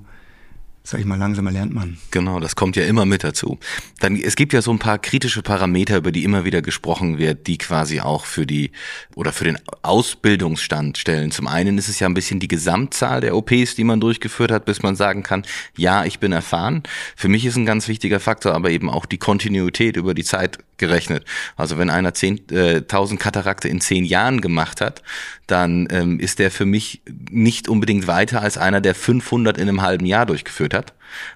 sag 0.87 1.01
ich 1.01 1.05
mal, 1.05 1.19
langsamer 1.19 1.51
lernt 1.51 1.73
man. 1.73 1.97
Genau, 2.11 2.39
das 2.39 2.55
kommt 2.55 2.77
ja 2.77 2.85
immer 2.85 3.05
mit 3.05 3.21
dazu. 3.25 3.59
Dann, 3.99 4.15
es 4.15 4.37
gibt 4.37 4.53
ja 4.53 4.61
so 4.61 4.71
ein 4.71 4.79
paar 4.79 4.99
kritische 4.99 5.41
Parameter, 5.41 5.97
über 5.97 6.13
die 6.13 6.23
immer 6.23 6.45
wieder 6.45 6.61
gesprochen 6.61 7.17
wird, 7.17 7.47
die 7.47 7.57
quasi 7.57 7.99
auch 7.99 8.23
für 8.23 8.45
die 8.45 8.71
oder 9.13 9.33
für 9.33 9.43
den 9.43 9.57
Ausbildungsstand 9.81 10.97
stellen. 10.97 11.31
Zum 11.31 11.47
einen 11.47 11.77
ist 11.77 11.89
es 11.89 11.99
ja 11.99 12.07
ein 12.07 12.13
bisschen 12.13 12.39
die 12.39 12.47
Gesamtzahl 12.47 13.19
der 13.19 13.35
OPs, 13.35 13.75
die 13.75 13.83
man 13.83 13.99
durchgeführt 13.99 14.49
hat, 14.49 14.63
bis 14.63 14.81
man 14.81 14.95
sagen 14.95 15.23
kann, 15.23 15.43
ja, 15.75 16.05
ich 16.05 16.19
bin 16.19 16.31
erfahren. 16.31 16.83
Für 17.17 17.27
mich 17.27 17.45
ist 17.45 17.57
ein 17.57 17.65
ganz 17.65 17.89
wichtiger 17.89 18.21
Faktor, 18.21 18.53
aber 18.53 18.69
eben 18.69 18.89
auch 18.89 19.05
die 19.05 19.17
Kontinuität 19.17 19.97
über 19.97 20.13
die 20.13 20.23
Zeit 20.23 20.57
gerechnet. 20.77 21.25
Also 21.55 21.77
wenn 21.77 21.89
einer 21.89 22.11
10.000 22.11 23.13
äh, 23.13 23.17
Katarakte 23.17 23.67
in 23.67 23.81
zehn 23.81 24.05
Jahren 24.05 24.41
gemacht 24.41 24.81
hat, 24.81 25.01
dann 25.47 25.87
ähm, 25.91 26.19
ist 26.19 26.39
der 26.39 26.51
für 26.51 26.65
mich 26.65 27.01
nicht 27.29 27.67
unbedingt 27.67 28.07
weiter 28.07 28.41
als 28.41 28.57
einer, 28.57 28.81
der 28.81 28.95
500 28.95 29.57
in 29.57 29.69
einem 29.69 29.81
halben 29.81 30.05
Jahr 30.05 30.25
durchgeführt 30.25 30.73
hat, 30.73 30.93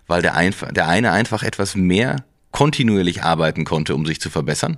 weil 0.08 0.22
der, 0.22 0.36
einfach, 0.36 0.72
der 0.72 0.88
eine 0.88 1.12
einfach 1.12 1.44
etwas 1.44 1.76
mehr 1.76 2.24
kontinuierlich 2.52 3.24
arbeiten 3.24 3.66
konnte, 3.66 3.96
um 3.96 4.06
sich 4.06 4.20
zu 4.20 4.30
verbessern. 4.30 4.78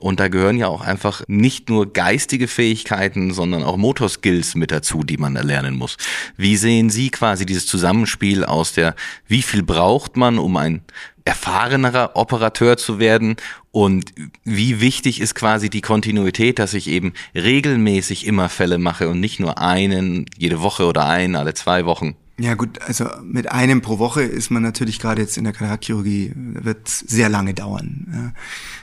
Und 0.00 0.18
da 0.18 0.28
gehören 0.28 0.56
ja 0.56 0.66
auch 0.66 0.80
einfach 0.80 1.22
nicht 1.28 1.68
nur 1.68 1.92
geistige 1.92 2.48
Fähigkeiten, 2.48 3.32
sondern 3.32 3.62
auch 3.62 3.76
Motorskills 3.76 4.54
mit 4.54 4.70
dazu, 4.70 5.04
die 5.04 5.18
man 5.18 5.36
erlernen 5.36 5.76
muss. 5.76 5.98
Wie 6.38 6.56
sehen 6.56 6.88
Sie 6.88 7.10
quasi 7.10 7.44
dieses 7.44 7.66
Zusammenspiel 7.66 8.44
aus 8.44 8.72
der, 8.72 8.94
wie 9.28 9.42
viel 9.42 9.62
braucht 9.62 10.16
man, 10.16 10.38
um 10.38 10.56
ein 10.56 10.82
erfahrenerer 11.30 12.16
Operateur 12.16 12.76
zu 12.76 12.98
werden 12.98 13.36
und 13.70 14.12
wie 14.42 14.80
wichtig 14.80 15.20
ist 15.20 15.36
quasi 15.36 15.70
die 15.70 15.80
Kontinuität, 15.80 16.58
dass 16.58 16.74
ich 16.74 16.88
eben 16.88 17.12
regelmäßig 17.36 18.26
immer 18.26 18.48
Fälle 18.48 18.78
mache 18.78 19.08
und 19.08 19.20
nicht 19.20 19.38
nur 19.38 19.58
einen 19.58 20.26
jede 20.36 20.60
Woche 20.60 20.86
oder 20.86 21.06
einen 21.06 21.36
alle 21.36 21.54
zwei 21.54 21.84
Wochen. 21.84 22.16
Ja 22.40 22.54
gut, 22.54 22.82
also 22.82 23.06
mit 23.22 23.52
einem 23.52 23.80
pro 23.80 24.00
Woche 24.00 24.22
ist 24.22 24.50
man 24.50 24.64
natürlich 24.64 24.98
gerade 24.98 25.22
jetzt 25.22 25.38
in 25.38 25.44
der 25.44 25.52
Katarakchirurgie, 25.52 26.32
wird 26.34 26.88
sehr 26.88 27.28
lange 27.28 27.54
dauern. 27.54 28.34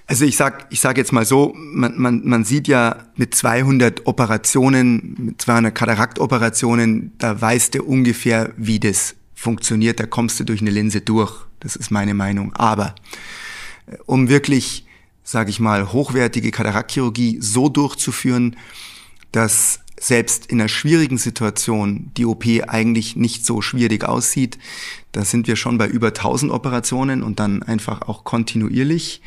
Also 0.05 0.23
ich 0.23 0.37
sag, 0.37 0.67
ich 0.69 0.79
sag 0.79 0.97
jetzt 0.97 1.11
mal 1.11 1.25
so, 1.25 1.53
man, 1.53 1.99
man, 1.99 2.21
man 2.23 2.45
sieht 2.45 2.69
ja 2.69 3.07
mit 3.17 3.35
200 3.35 4.07
Operationen, 4.07 5.17
mit 5.19 5.41
200 5.41 5.75
Kataraktoperationen, 5.75 7.11
da 7.17 7.41
weißt 7.41 7.75
du 7.75 7.83
ungefähr, 7.83 8.53
wie 8.55 8.79
das 8.79 9.15
funktioniert, 9.33 9.99
da 9.99 10.05
kommst 10.05 10.39
du 10.39 10.45
durch 10.45 10.61
eine 10.61 10.71
Linse 10.71 11.01
durch. 11.01 11.46
Das 11.59 11.75
ist 11.75 11.91
meine 11.91 12.13
Meinung. 12.13 12.53
Aber 12.53 12.95
äh, 13.87 13.97
um 14.05 14.29
wirklich, 14.29 14.85
sage 15.23 15.49
ich 15.49 15.59
mal, 15.59 15.91
hochwertige 15.91 16.51
Kataraktchirurgie 16.51 17.37
so 17.41 17.69
durchzuführen, 17.69 18.55
dass 19.31 19.79
selbst 19.99 20.45
in 20.47 20.61
einer 20.61 20.69
schwierigen 20.69 21.17
Situation 21.17 22.11
die 22.17 22.25
OP 22.25 22.45
eigentlich 22.67 23.15
nicht 23.15 23.45
so 23.45 23.61
schwierig 23.61 24.03
aussieht. 24.03 24.57
Da 25.11 25.25
sind 25.25 25.47
wir 25.47 25.55
schon 25.55 25.77
bei 25.77 25.87
über 25.87 26.07
1000 26.07 26.51
Operationen 26.51 27.23
und 27.23 27.39
dann 27.39 27.63
einfach 27.63 28.03
auch 28.03 28.23
kontinuierlich, 28.23 29.21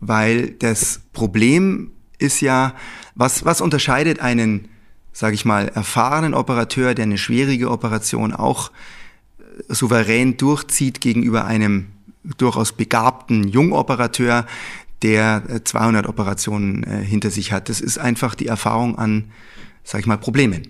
weil 0.00 0.50
das 0.50 1.00
Problem 1.12 1.90
ist 2.18 2.40
ja, 2.40 2.74
was, 3.14 3.44
was 3.44 3.60
unterscheidet 3.60 4.20
einen, 4.20 4.68
sage 5.12 5.34
ich 5.34 5.44
mal, 5.44 5.68
erfahrenen 5.68 6.34
Operateur, 6.34 6.94
der 6.94 7.04
eine 7.04 7.18
schwierige 7.18 7.70
Operation 7.70 8.32
auch 8.32 8.70
souverän 9.68 10.36
durchzieht 10.36 11.00
gegenüber 11.00 11.44
einem 11.44 11.86
durchaus 12.36 12.72
begabten 12.72 13.48
Jungoperateur, 13.48 14.46
der 15.02 15.64
200 15.64 16.04
äh, 16.04 16.08
Operationen 16.08 16.84
äh, 16.84 17.04
hinter 17.04 17.30
sich 17.30 17.52
hat. 17.52 17.68
Das 17.68 17.80
ist 17.80 17.98
einfach 17.98 18.34
die 18.34 18.46
Erfahrung 18.46 18.98
an 18.98 19.24
sag 19.88 20.00
ich 20.00 20.06
mal, 20.06 20.18
Problemen. 20.18 20.68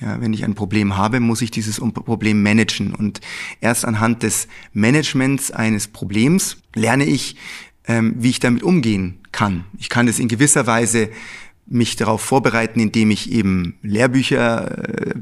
Ja, 0.00 0.20
wenn 0.20 0.32
ich 0.32 0.44
ein 0.44 0.54
Problem 0.54 0.96
habe, 0.96 1.20
muss 1.20 1.42
ich 1.42 1.50
dieses 1.50 1.80
Problem 1.80 2.42
managen. 2.42 2.94
Und 2.94 3.20
erst 3.60 3.84
anhand 3.84 4.22
des 4.22 4.48
Managements 4.72 5.50
eines 5.50 5.88
Problems 5.88 6.56
lerne 6.74 7.04
ich, 7.04 7.36
ähm, 7.86 8.14
wie 8.18 8.30
ich 8.30 8.40
damit 8.40 8.62
umgehen 8.62 9.18
kann. 9.32 9.64
Ich 9.78 9.88
kann 9.88 10.08
es 10.08 10.18
in 10.18 10.28
gewisser 10.28 10.66
Weise 10.66 11.10
mich 11.66 11.96
darauf 11.96 12.20
vorbereiten, 12.20 12.78
indem 12.78 13.10
ich 13.10 13.32
eben 13.32 13.78
Lehrbücher, 13.82 14.88
äh, 14.88 15.14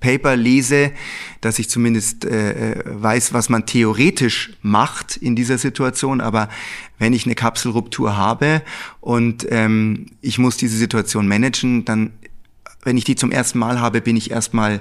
Paper 0.00 0.36
lese, 0.36 0.92
dass 1.40 1.58
ich 1.58 1.68
zumindest 1.68 2.24
äh, 2.24 2.72
äh, 2.72 2.84
weiß, 2.84 3.32
was 3.32 3.48
man 3.48 3.66
theoretisch 3.66 4.52
macht 4.62 5.16
in 5.16 5.34
dieser 5.34 5.58
Situation. 5.58 6.20
Aber 6.20 6.48
wenn 6.98 7.12
ich 7.12 7.26
eine 7.26 7.34
Kapselruptur 7.34 8.16
habe 8.16 8.62
und 9.00 9.46
ähm, 9.50 10.06
ich 10.20 10.38
muss 10.38 10.56
diese 10.56 10.76
Situation 10.76 11.26
managen, 11.26 11.84
dann 11.84 12.12
wenn 12.84 12.96
ich 12.96 13.04
die 13.04 13.16
zum 13.16 13.32
ersten 13.32 13.58
Mal 13.58 13.80
habe, 13.80 14.00
bin 14.00 14.16
ich 14.16 14.30
erstmal 14.30 14.80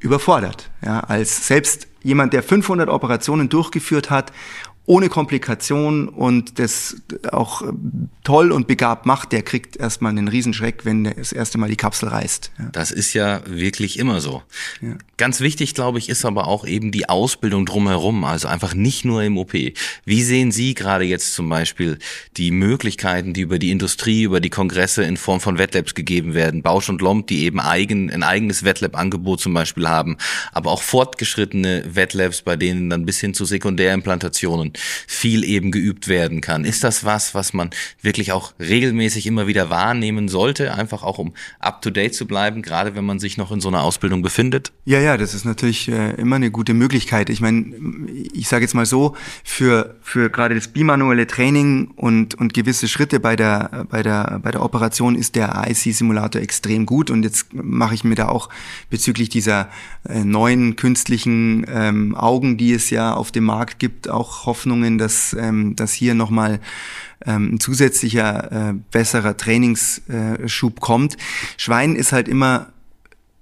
überfordert. 0.00 0.70
Ja, 0.84 1.00
als 1.00 1.46
selbst 1.46 1.88
jemand, 2.02 2.32
der 2.32 2.42
500 2.42 2.88
Operationen 2.88 3.48
durchgeführt 3.48 4.10
hat 4.10 4.32
ohne 4.88 5.10
Komplikation 5.10 6.08
und 6.08 6.58
das 6.58 6.96
auch 7.30 7.60
äh, 7.60 7.66
toll 8.24 8.52
und 8.52 8.66
begabt 8.66 9.04
macht, 9.04 9.32
der 9.32 9.42
kriegt 9.42 9.76
erstmal 9.76 10.12
einen 10.12 10.28
Riesenschreck, 10.28 10.86
wenn 10.86 11.04
der 11.04 11.14
das 11.14 11.30
erste 11.30 11.58
Mal 11.58 11.68
die 11.68 11.76
Kapsel 11.76 12.08
reißt. 12.08 12.50
Ja. 12.58 12.68
Das 12.72 12.90
ist 12.90 13.12
ja 13.12 13.42
wirklich 13.44 13.98
immer 13.98 14.22
so. 14.22 14.42
Ja. 14.80 14.96
Ganz 15.18 15.40
wichtig, 15.40 15.74
glaube 15.74 15.98
ich, 15.98 16.08
ist 16.08 16.24
aber 16.24 16.48
auch 16.48 16.66
eben 16.66 16.90
die 16.90 17.06
Ausbildung 17.06 17.66
drumherum, 17.66 18.24
also 18.24 18.48
einfach 18.48 18.72
nicht 18.72 19.04
nur 19.04 19.22
im 19.22 19.36
OP. 19.36 19.52
Wie 19.52 20.22
sehen 20.22 20.52
Sie 20.52 20.72
gerade 20.72 21.04
jetzt 21.04 21.34
zum 21.34 21.50
Beispiel 21.50 21.98
die 22.38 22.50
Möglichkeiten, 22.50 23.34
die 23.34 23.42
über 23.42 23.58
die 23.58 23.70
Industrie, 23.70 24.22
über 24.22 24.40
die 24.40 24.48
Kongresse 24.48 25.02
in 25.02 25.18
Form 25.18 25.40
von 25.40 25.58
Wettlabs 25.58 25.94
gegeben 25.94 26.32
werden? 26.32 26.62
Bausch 26.62 26.88
und 26.88 27.02
Lomb, 27.02 27.26
die 27.26 27.44
eben 27.44 27.60
eigen, 27.60 28.10
ein 28.10 28.22
eigenes 28.22 28.64
Wettlab-Angebot 28.64 29.38
zum 29.40 29.52
Beispiel 29.52 29.86
haben, 29.86 30.16
aber 30.52 30.70
auch 30.70 30.80
fortgeschrittene 30.80 31.84
Wettlabs, 31.94 32.40
bei 32.40 32.56
denen 32.56 32.88
dann 32.88 33.04
bis 33.04 33.20
hin 33.20 33.34
zu 33.34 33.44
Sekundärimplantationen 33.44 34.72
viel 35.06 35.44
eben 35.44 35.70
geübt 35.70 36.08
werden 36.08 36.40
kann. 36.40 36.64
Ist 36.64 36.84
das 36.84 37.04
was, 37.04 37.34
was 37.34 37.52
man 37.52 37.70
wirklich 38.02 38.32
auch 38.32 38.52
regelmäßig 38.58 39.26
immer 39.26 39.46
wieder 39.46 39.70
wahrnehmen 39.70 40.28
sollte, 40.28 40.74
einfach 40.74 41.02
auch 41.02 41.18
um 41.18 41.34
up-to-date 41.60 42.14
zu 42.14 42.26
bleiben, 42.26 42.62
gerade 42.62 42.94
wenn 42.94 43.04
man 43.04 43.18
sich 43.18 43.36
noch 43.36 43.52
in 43.52 43.60
so 43.60 43.68
einer 43.68 43.82
Ausbildung 43.82 44.22
befindet? 44.22 44.72
Ja, 44.84 45.00
ja, 45.00 45.16
das 45.16 45.34
ist 45.34 45.44
natürlich 45.44 45.88
äh, 45.88 46.12
immer 46.14 46.36
eine 46.36 46.50
gute 46.50 46.74
Möglichkeit. 46.74 47.30
Ich 47.30 47.40
meine, 47.40 47.64
ich 48.32 48.48
sage 48.48 48.64
jetzt 48.64 48.74
mal 48.74 48.86
so, 48.86 49.16
für, 49.44 49.96
für 50.02 50.30
gerade 50.30 50.54
das 50.54 50.68
bimanuelle 50.68 51.26
Training 51.26 51.88
und, 51.96 52.34
und 52.34 52.54
gewisse 52.54 52.88
Schritte 52.88 53.20
bei 53.20 53.36
der, 53.36 53.86
bei, 53.90 54.02
der, 54.02 54.40
bei 54.42 54.50
der 54.50 54.62
Operation 54.62 55.14
ist 55.14 55.34
der 55.34 55.64
IC-Simulator 55.68 56.40
extrem 56.40 56.86
gut 56.86 57.10
und 57.10 57.22
jetzt 57.22 57.52
mache 57.52 57.94
ich 57.94 58.04
mir 58.04 58.14
da 58.14 58.28
auch 58.28 58.48
bezüglich 58.90 59.28
dieser 59.28 59.68
äh, 60.08 60.24
neuen 60.24 60.76
künstlichen 60.76 61.66
ähm, 61.68 62.14
Augen, 62.14 62.56
die 62.56 62.72
es 62.72 62.90
ja 62.90 63.14
auf 63.14 63.32
dem 63.32 63.44
Markt 63.44 63.78
gibt, 63.78 64.08
auch 64.08 64.46
Hoffnung 64.46 64.57
Hoffnungen, 64.58 64.98
dass, 64.98 65.36
ähm, 65.38 65.76
dass 65.76 65.92
hier 65.92 66.14
nochmal 66.14 66.58
ähm, 67.24 67.54
ein 67.54 67.60
zusätzlicher, 67.60 68.70
äh, 68.70 68.74
besserer 68.90 69.36
Trainingsschub 69.36 70.80
kommt. 70.80 71.16
Schwein 71.56 71.94
ist 71.94 72.12
halt 72.12 72.26
immer 72.28 72.72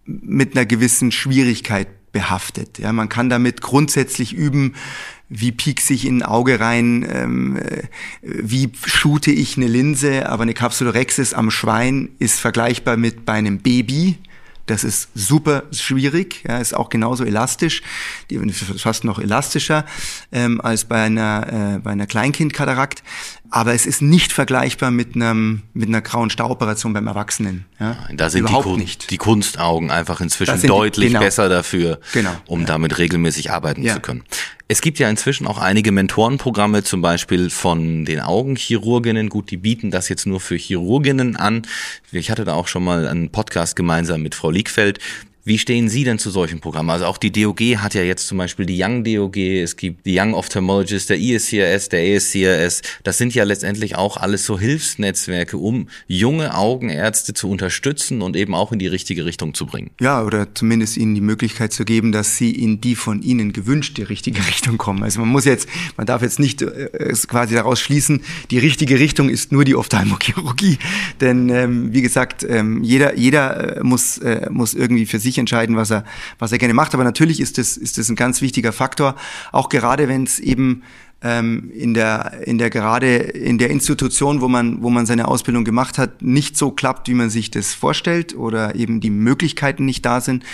mit 0.05 0.55
einer 0.55 0.67
gewissen 0.67 1.11
Schwierigkeit 1.13 1.89
behaftet. 2.13 2.79
Ja, 2.79 2.93
man 2.93 3.09
kann 3.09 3.31
damit 3.31 3.63
grundsätzlich 3.63 4.35
üben, 4.35 4.75
wie 5.29 5.53
piekse 5.53 5.95
ich 5.95 6.07
in 6.07 6.19
ein 6.19 6.23
Auge 6.23 6.61
rein, 6.61 7.07
ähm, 7.11 7.57
äh, 7.57 7.83
wie 8.23 8.71
shoote 8.85 9.31
ich 9.31 9.57
eine 9.57 9.69
Linse, 9.69 10.29
aber 10.29 10.43
eine 10.43 10.55
Capsulorhexis 10.55 11.33
am 11.33 11.51
Schwein 11.51 12.11
ist 12.19 12.41
vergleichbar 12.41 12.97
mit 12.99 13.25
bei 13.25 13.33
einem 13.33 13.59
Baby. 13.59 14.19
Das 14.67 14.83
ist 14.83 15.09
super 15.15 15.63
schwierig, 15.73 16.43
ja, 16.47 16.59
ist 16.59 16.75
auch 16.75 16.89
genauso 16.89 17.25
elastisch, 17.25 17.83
fast 18.77 19.05
noch 19.05 19.21
elastischer 19.21 19.85
ähm, 20.33 20.61
als 20.61 20.85
bei 20.85 21.03
einer, 21.03 21.77
äh, 21.77 21.79
bei 21.79 21.93
einer 21.93 22.07
Kleinkindkatarakt. 22.07 23.03
Aber 23.49 23.75
es 23.75 23.87
ist 23.87 24.03
nicht 24.03 24.33
vergleichbar 24.33 24.91
mit, 24.91 25.15
einem, 25.15 25.63
mit 25.73 25.89
einer 25.89 26.03
grauen 26.03 26.31
Stauoperation 26.31 26.93
beim 26.93 27.07
Erwachsenen. 27.07 27.65
Ja? 27.79 27.97
Da 28.13 28.29
sind 28.29 28.41
Überhaupt 28.41 28.67
die, 28.67 28.77
nicht. 28.77 29.11
die 29.11 29.19
Kunstaugen 29.19 29.93
einfach 29.93 30.21
inzwischen 30.21 30.61
deutlich 30.63 31.07
die, 31.07 31.13
genau. 31.13 31.21
besser 31.25 31.49
dafür, 31.49 32.01
genau. 32.13 32.33
um 32.47 32.61
ja. 32.61 32.67
damit 32.67 32.99
regelmäßig 32.99 33.53
arbeiten 33.53 33.83
ja. 33.83 33.95
zu 33.95 34.01
können. 34.01 34.25
Es 34.69 34.81
gibt 34.81 34.99
ja 34.99 35.09
inzwischen 35.09 35.47
auch 35.47 35.59
einige 35.59 35.93
Mentorenprogramme, 35.93 36.83
zum 36.83 37.01
Beispiel 37.01 37.51
von 37.51 38.05
den 38.05 38.19
Augenchirurginnen. 38.19 39.29
Gut, 39.29 39.53
die 39.53 39.59
bieten 39.59 39.93
das 39.93 40.09
jetzt 40.09 40.27
nur 40.27 40.41
für 40.41 40.57
Chirurginnen 40.57 41.37
an. 41.37 41.63
Ich 42.11 42.33
hatte 42.33 42.45
da 42.45 42.55
auch 42.55 42.67
schon 42.67 42.83
mal 42.83 43.07
einen 43.07 43.31
Podcast 43.31 43.77
gemeinsam 43.77 44.23
mit 44.23 44.35
Frau 44.35 44.51
Liegfeld. 44.51 44.99
Wie 45.47 45.59
stehen 45.59 45.89
Sie 45.89 46.03
denn 46.03 46.19
zu 46.19 46.31
solchen 46.31 46.59
Programmen? 46.59 46.91
Also 46.91 47.05
auch 47.05 47.19
die 47.19 47.31
DOG 47.31 47.61
hat 47.77 47.95
ja 47.95 48.03
jetzt 48.03 48.27
zum 48.27 48.37
Beispiel 48.37 48.67
die 48.67 48.83
Young 48.83 49.05
DOG, 49.05 49.37
es 49.37 49.77
gibt 49.77 50.05
die 50.05 50.19
Young 50.19 50.35
Ophthalmologist, 50.35 51.09
der 51.09 51.21
ESCRS, 51.21 51.89
der 51.89 52.17
ASCRS. 52.17 52.83
Das 53.05 53.17
sind 53.17 53.33
ja 53.33 53.45
letztendlich 53.45 53.95
auch 53.95 54.17
alles 54.17 54.45
so 54.45 54.59
Hilfsnetzwerke, 54.59 55.57
um 55.57 55.87
junge 56.09 56.53
Augenärzte 56.53 57.33
zu 57.33 57.49
unterstützen 57.49 58.23
und 58.23 58.35
eben 58.35 58.57
auch 58.57 58.73
in 58.73 58.81
die 58.81 58.89
richtige 58.89 59.25
Richtung 59.25 59.55
zu 59.55 59.67
bringen. 59.67 59.93
Ja, 60.01 60.25
oder 60.25 60.53
zumindest 60.53 60.97
ihnen 60.97 61.15
die 61.15 61.21
Möglichkeit 61.21 61.73
zu 61.73 61.85
geben, 61.85 62.11
dass 62.11 62.37
sie 62.37 62.51
in 62.51 62.81
die 62.81 62.97
von 62.97 63.23
ihnen 63.23 63.53
gewünschte 63.53 64.09
richtige 64.09 64.45
Richtung 64.49 64.79
kommen. 64.79 65.05
Also 65.05 65.21
man 65.21 65.29
muss 65.29 65.45
jetzt, 65.45 65.69
man 65.97 66.09
darf 66.09 66.23
jetzt 66.23 66.41
nicht 66.41 66.63
äh, 66.63 67.13
quasi 67.29 67.55
daraus 67.55 67.79
schließen, 67.79 68.23
die 68.51 68.59
richtige 68.59 68.99
Richtung 68.99 69.29
ist 69.29 69.53
nur 69.53 69.65
die 69.65 69.77
Ophthalmochirurgie. 69.77 70.79
Denn 71.21 71.51
ähm, 71.51 71.95
wie 71.95 72.03
gesagt, 72.03 72.43
ähm, 72.43 72.83
jeder, 72.83 73.17
jeder 73.17 73.77
äh, 73.77 73.85
muss, 73.85 74.19
äh, 74.19 74.49
muss 74.51 74.75
irgendwie 74.75 75.07
für 75.07 75.21
sich 75.21 75.36
sich 75.37 75.41
entscheiden, 75.41 75.77
was 75.77 75.91
er, 75.91 76.05
was 76.39 76.53
er 76.53 76.59
gerne 76.59 76.75
macht. 76.75 76.95
Aber 76.95 77.05
natürlich 77.05 77.41
ist 77.41 77.59
das, 77.59 77.77
ist 77.77 77.99
das 77.99 78.09
ein 78.09 78.17
ganz 78.17 78.41
wichtiger 78.41 78.73
Faktor, 78.73 79.15
auch 79.53 79.69
gerade 79.69 80.09
wenn 80.09 80.25
es 80.25 80.39
eben 80.39 80.83
ähm, 81.23 81.71
in 81.75 81.95
der, 81.95 82.43
in 82.45 82.59
der 82.59 82.71
gerade 82.71 83.17
in 83.17 83.59
der 83.59 83.71
Institution, 83.71 84.41
wo 84.41 84.49
man, 84.49 84.83
wo 84.83 84.91
man 84.91 85.07
seine 85.07 85.29
Ausbildung 85.29 85.65
gemacht 85.65 85.99
hat, 85.99 86.23
nicht 86.23 86.57
so 86.57 86.71
klappt, 86.71 87.09
wie 87.09 87.15
man 87.15 87.31
sich 87.31 87.51
das 87.51 87.73
vorstellt 87.73 88.37
oder 88.37 88.75
eben 88.75 89.01
die 89.01 89.11
Möglichkeiten 89.11 89.85
nicht 89.85 90.05
da 90.05 90.21
sind, 90.21 90.45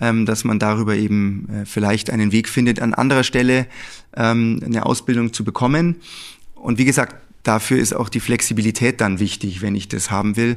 ähm, 0.00 0.26
dass 0.26 0.44
man 0.44 0.58
darüber 0.58 0.96
eben 0.96 1.48
äh, 1.48 1.66
vielleicht 1.66 2.10
einen 2.10 2.32
Weg 2.32 2.48
findet, 2.48 2.80
an 2.80 2.94
anderer 2.94 3.22
Stelle 3.22 3.66
ähm, 4.16 4.60
eine 4.64 4.86
Ausbildung 4.86 5.32
zu 5.32 5.44
bekommen. 5.44 5.96
Und 6.54 6.78
wie 6.78 6.84
gesagt, 6.84 7.16
Dafür 7.42 7.78
ist 7.78 7.94
auch 7.94 8.08
die 8.08 8.20
Flexibilität 8.20 9.00
dann 9.00 9.18
wichtig, 9.18 9.62
wenn 9.62 9.74
ich 9.74 9.88
das 9.88 10.10
haben 10.10 10.36
will, 10.36 10.56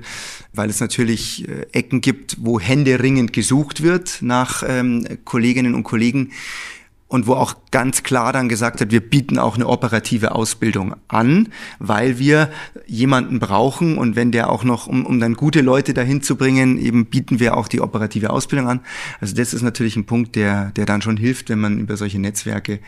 weil 0.53 0.69
es 0.69 0.79
natürlich 0.79 1.47
äh, 1.47 1.65
Ecken 1.71 2.01
gibt, 2.01 2.37
wo 2.41 2.59
händeringend 2.59 3.33
gesucht 3.33 3.83
wird 3.83 4.19
nach 4.21 4.63
ähm, 4.67 5.05
Kolleginnen 5.23 5.75
und 5.75 5.83
Kollegen 5.83 6.31
und 7.13 7.27
wo 7.27 7.35
auch 7.35 7.55
ganz 7.69 8.01
klar 8.01 8.33
dann 8.33 8.49
gesagt 8.49 8.81
hat, 8.81 8.89
wir 8.89 8.99
bieten 8.99 9.37
auch 9.37 9.53
eine 9.53 9.67
operative 9.67 10.31
Ausbildung 10.33 10.95
an, 11.07 11.49
weil 11.77 12.17
wir 12.17 12.49
jemanden 12.87 13.37
brauchen 13.37 13.99
und 13.99 14.15
wenn 14.15 14.31
der 14.31 14.49
auch 14.49 14.63
noch, 14.63 14.87
um, 14.87 15.05
um 15.05 15.19
dann 15.19 15.35
gute 15.35 15.61
Leute 15.61 15.93
dahin 15.93 16.23
zu 16.23 16.35
bringen, 16.35 16.79
eben 16.79 17.05
bieten 17.05 17.39
wir 17.39 17.55
auch 17.55 17.67
die 17.67 17.81
operative 17.81 18.31
Ausbildung 18.31 18.67
an. 18.67 18.79
Also 19.19 19.35
das 19.35 19.53
ist 19.53 19.61
natürlich 19.61 19.95
ein 19.95 20.05
Punkt, 20.05 20.35
der, 20.35 20.71
der 20.71 20.87
dann 20.87 21.03
schon 21.03 21.17
hilft, 21.17 21.49
wenn 21.49 21.59
man 21.59 21.77
über 21.77 21.97
solche 21.97 22.17
Netzwerke 22.17 22.79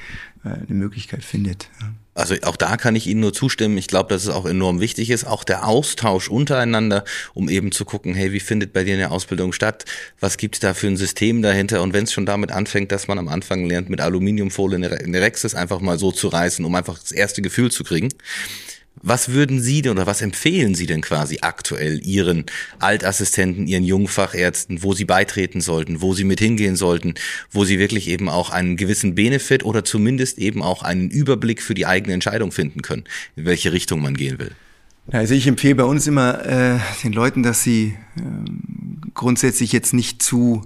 äh, 0.43 0.49
eine 0.49 0.65
Möglichkeit 0.69 1.23
findet. 1.23 1.69
Ja. 1.79 1.91
Also 2.15 2.33
auch 2.43 2.55
da 2.55 2.77
kann 2.77 2.95
ich 2.95 3.07
Ihnen 3.07 3.19
nur 3.19 3.33
zustimmen. 3.33 3.77
Ich 3.77 3.87
glaube, 3.87 4.07
dass 4.09 4.23
es 4.23 4.29
auch 4.29 4.45
enorm 4.45 4.79
wichtig 4.79 5.09
ist, 5.09 5.25
auch 5.25 5.43
der 5.43 5.67
Austausch 5.67 6.29
untereinander, 6.29 7.03
um 7.33 7.49
eben 7.49 7.73
zu 7.73 7.83
gucken, 7.83 8.15
hey, 8.15 8.31
wie 8.31 8.39
findet 8.39 8.71
bei 8.71 8.85
dir 8.85 8.93
eine 8.93 9.11
Ausbildung 9.11 9.51
statt? 9.51 9.83
Was 10.21 10.37
gibt's 10.37 10.61
da 10.61 10.73
für 10.73 10.87
ein 10.87 10.95
System 10.95 11.41
dahinter? 11.41 11.81
Und 11.81 11.93
wenn 11.93 12.05
es 12.05 12.13
schon 12.13 12.25
damit 12.25 12.53
anfängt, 12.53 12.93
dass 12.93 13.09
man 13.09 13.19
am 13.19 13.27
Anfang 13.27 13.65
lernt, 13.65 13.89
mit 13.89 13.99
Aluminiumfolie 13.99 14.77
eine 14.77 15.21
Rexis 15.21 15.55
einfach 15.55 15.81
mal 15.81 15.99
so 15.99 16.13
zu 16.13 16.29
reißen, 16.29 16.63
um 16.63 16.73
einfach 16.73 16.97
das 16.97 17.11
erste 17.11 17.41
Gefühl 17.41 17.69
zu 17.69 17.83
kriegen, 17.83 18.09
was 19.01 19.29
würden 19.29 19.61
Sie 19.61 19.81
denn 19.81 19.91
oder 19.91 20.07
was 20.07 20.21
empfehlen 20.21 20.75
Sie 20.75 20.87
denn 20.87 21.01
quasi 21.01 21.39
aktuell 21.41 21.99
Ihren 22.03 22.45
Altassistenten, 22.79 23.67
Ihren 23.67 23.83
Jungfachärzten, 23.83 24.83
wo 24.83 24.93
sie 24.93 25.05
beitreten 25.05 25.61
sollten, 25.61 26.01
wo 26.01 26.13
sie 26.13 26.23
mit 26.23 26.39
hingehen 26.39 26.75
sollten, 26.75 27.13
wo 27.51 27.65
sie 27.65 27.79
wirklich 27.79 28.07
eben 28.07 28.29
auch 28.29 28.49
einen 28.49 28.77
gewissen 28.77 29.15
Benefit 29.15 29.63
oder 29.63 29.83
zumindest 29.83 30.37
eben 30.39 30.61
auch 30.61 30.83
einen 30.83 31.09
Überblick 31.09 31.61
für 31.61 31.73
die 31.73 31.85
eigene 31.85 32.13
Entscheidung 32.13 32.51
finden 32.51 32.81
können, 32.81 33.03
in 33.35 33.45
welche 33.45 33.71
Richtung 33.71 34.01
man 34.01 34.15
gehen 34.15 34.39
will? 34.39 34.51
Also 35.11 35.35
ich 35.35 35.45
empfehle 35.45 35.75
bei 35.75 35.83
uns 35.83 36.07
immer 36.07 36.45
äh, 36.45 36.79
den 37.03 37.13
Leuten, 37.13 37.43
dass 37.43 37.61
sie 37.61 37.95
äh, 38.17 38.21
grundsätzlich 39.13 39.71
jetzt 39.71 39.93
nicht 39.93 40.21
zu 40.21 40.63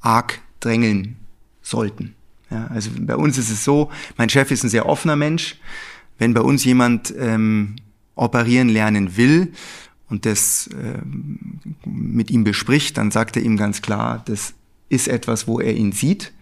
arg 0.00 0.40
drängeln 0.60 1.16
sollten. 1.62 2.14
Ja, 2.50 2.66
also 2.68 2.90
bei 2.98 3.14
uns 3.14 3.38
ist 3.38 3.50
es 3.50 3.62
so, 3.62 3.90
mein 4.16 4.30
Chef 4.30 4.50
ist 4.50 4.64
ein 4.64 4.70
sehr 4.70 4.86
offener 4.86 5.16
Mensch 5.16 5.56
wenn 6.18 6.34
bei 6.34 6.40
uns 6.40 6.64
jemand 6.64 7.14
ähm, 7.18 7.76
operieren 8.14 8.68
lernen 8.68 9.16
will 9.16 9.52
und 10.08 10.26
das 10.26 10.68
ähm, 10.72 11.60
mit 11.84 12.30
ihm 12.30 12.44
bespricht, 12.44 12.98
dann 12.98 13.10
sagt 13.10 13.36
er 13.36 13.42
ihm 13.42 13.56
ganz 13.56 13.82
klar, 13.82 14.22
das 14.26 14.54
ist 14.88 15.08
etwas, 15.08 15.46
wo 15.46 15.60
er 15.60 15.74
ihn 15.74 15.92
sieht 15.92 16.32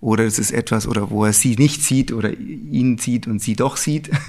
oder 0.00 0.24
es 0.24 0.38
ist 0.38 0.52
etwas, 0.52 0.86
oder 0.86 1.10
wo 1.10 1.24
er 1.24 1.32
sie 1.32 1.56
nicht 1.56 1.82
sieht 1.82 2.12
oder 2.12 2.32
ihn 2.32 2.98
sieht 2.98 3.26
und 3.26 3.42
sie 3.42 3.56
doch 3.56 3.76
sieht. 3.76 4.10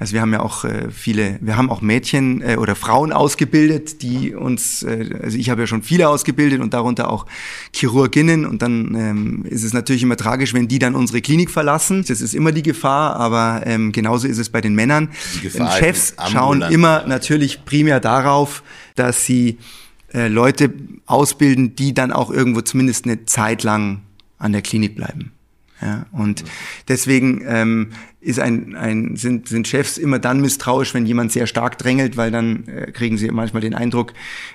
Also 0.00 0.12
wir 0.12 0.22
haben 0.22 0.32
ja 0.32 0.40
auch 0.40 0.64
äh, 0.64 0.90
viele, 0.90 1.38
wir 1.40 1.56
haben 1.56 1.70
auch 1.70 1.80
Mädchen 1.80 2.42
äh, 2.42 2.56
oder 2.56 2.74
Frauen 2.74 3.12
ausgebildet, 3.12 4.02
die 4.02 4.34
uns, 4.34 4.82
äh, 4.82 5.08
also 5.22 5.38
ich 5.38 5.50
habe 5.50 5.62
ja 5.62 5.66
schon 5.68 5.82
viele 5.82 6.08
ausgebildet 6.08 6.60
und 6.60 6.74
darunter 6.74 7.10
auch 7.10 7.26
Chirurginnen 7.72 8.44
und 8.44 8.60
dann 8.60 8.94
ähm, 8.96 9.44
ist 9.48 9.62
es 9.62 9.72
natürlich 9.72 10.02
immer 10.02 10.16
tragisch, 10.16 10.52
wenn 10.52 10.66
die 10.66 10.80
dann 10.80 10.96
unsere 10.96 11.22
Klinik 11.22 11.50
verlassen. 11.50 12.04
Das 12.06 12.20
ist 12.20 12.34
immer 12.34 12.50
die 12.50 12.64
Gefahr, 12.64 13.16
aber 13.16 13.62
ähm, 13.66 13.92
genauso 13.92 14.26
ist 14.26 14.38
es 14.38 14.50
bei 14.50 14.60
den 14.60 14.74
Männern. 14.74 15.10
Die 15.42 15.46
ähm, 15.46 15.68
Chefs 15.78 16.14
schauen 16.30 16.62
immer 16.62 17.06
natürlich 17.06 17.64
primär 17.64 18.00
darauf, 18.00 18.64
dass 18.96 19.24
sie 19.24 19.58
äh, 20.12 20.28
Leute 20.28 20.72
ausbilden, 21.06 21.76
die 21.76 21.94
dann 21.94 22.12
auch 22.12 22.30
irgendwo 22.30 22.60
zumindest 22.62 23.04
eine 23.04 23.26
Zeit 23.26 23.62
lang 23.62 24.02
an 24.38 24.52
der 24.52 24.62
Klinik 24.62 24.96
bleiben. 24.96 25.32
Ja, 25.82 26.06
und 26.12 26.44
deswegen 26.88 27.42
ähm, 27.46 27.90
ist 28.20 28.38
ein, 28.40 28.74
ein, 28.74 29.16
sind, 29.16 29.48
sind 29.48 29.68
Chefs 29.68 29.98
immer 29.98 30.18
dann 30.18 30.40
misstrauisch, 30.40 30.94
wenn 30.94 31.04
jemand 31.04 31.32
sehr 31.32 31.46
stark 31.46 31.78
drängelt, 31.78 32.16
weil 32.16 32.30
dann 32.30 32.66
äh, 32.68 32.90
kriegen 32.92 33.18
sie 33.18 33.30
manchmal 33.30 33.60
den 33.60 33.74
Eindruck, 33.74 34.14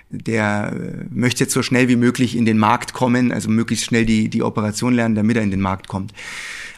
der 0.09 0.73
äh, 0.73 1.05
möchte 1.11 1.43
jetzt 1.43 1.53
so 1.53 1.61
schnell 1.61 1.87
wie 1.87 1.97
möglich 1.97 2.35
in 2.35 2.45
den 2.45 2.57
Markt 2.57 2.93
kommen, 2.93 3.31
also 3.31 3.49
möglichst 3.49 3.85
schnell 3.85 4.05
die, 4.05 4.29
die 4.29 4.41
Operation 4.41 4.93
lernen, 4.93 5.13
damit 5.13 5.37
er 5.37 5.43
in 5.43 5.51
den 5.51 5.61
Markt 5.61 5.87
kommt. 5.87 6.13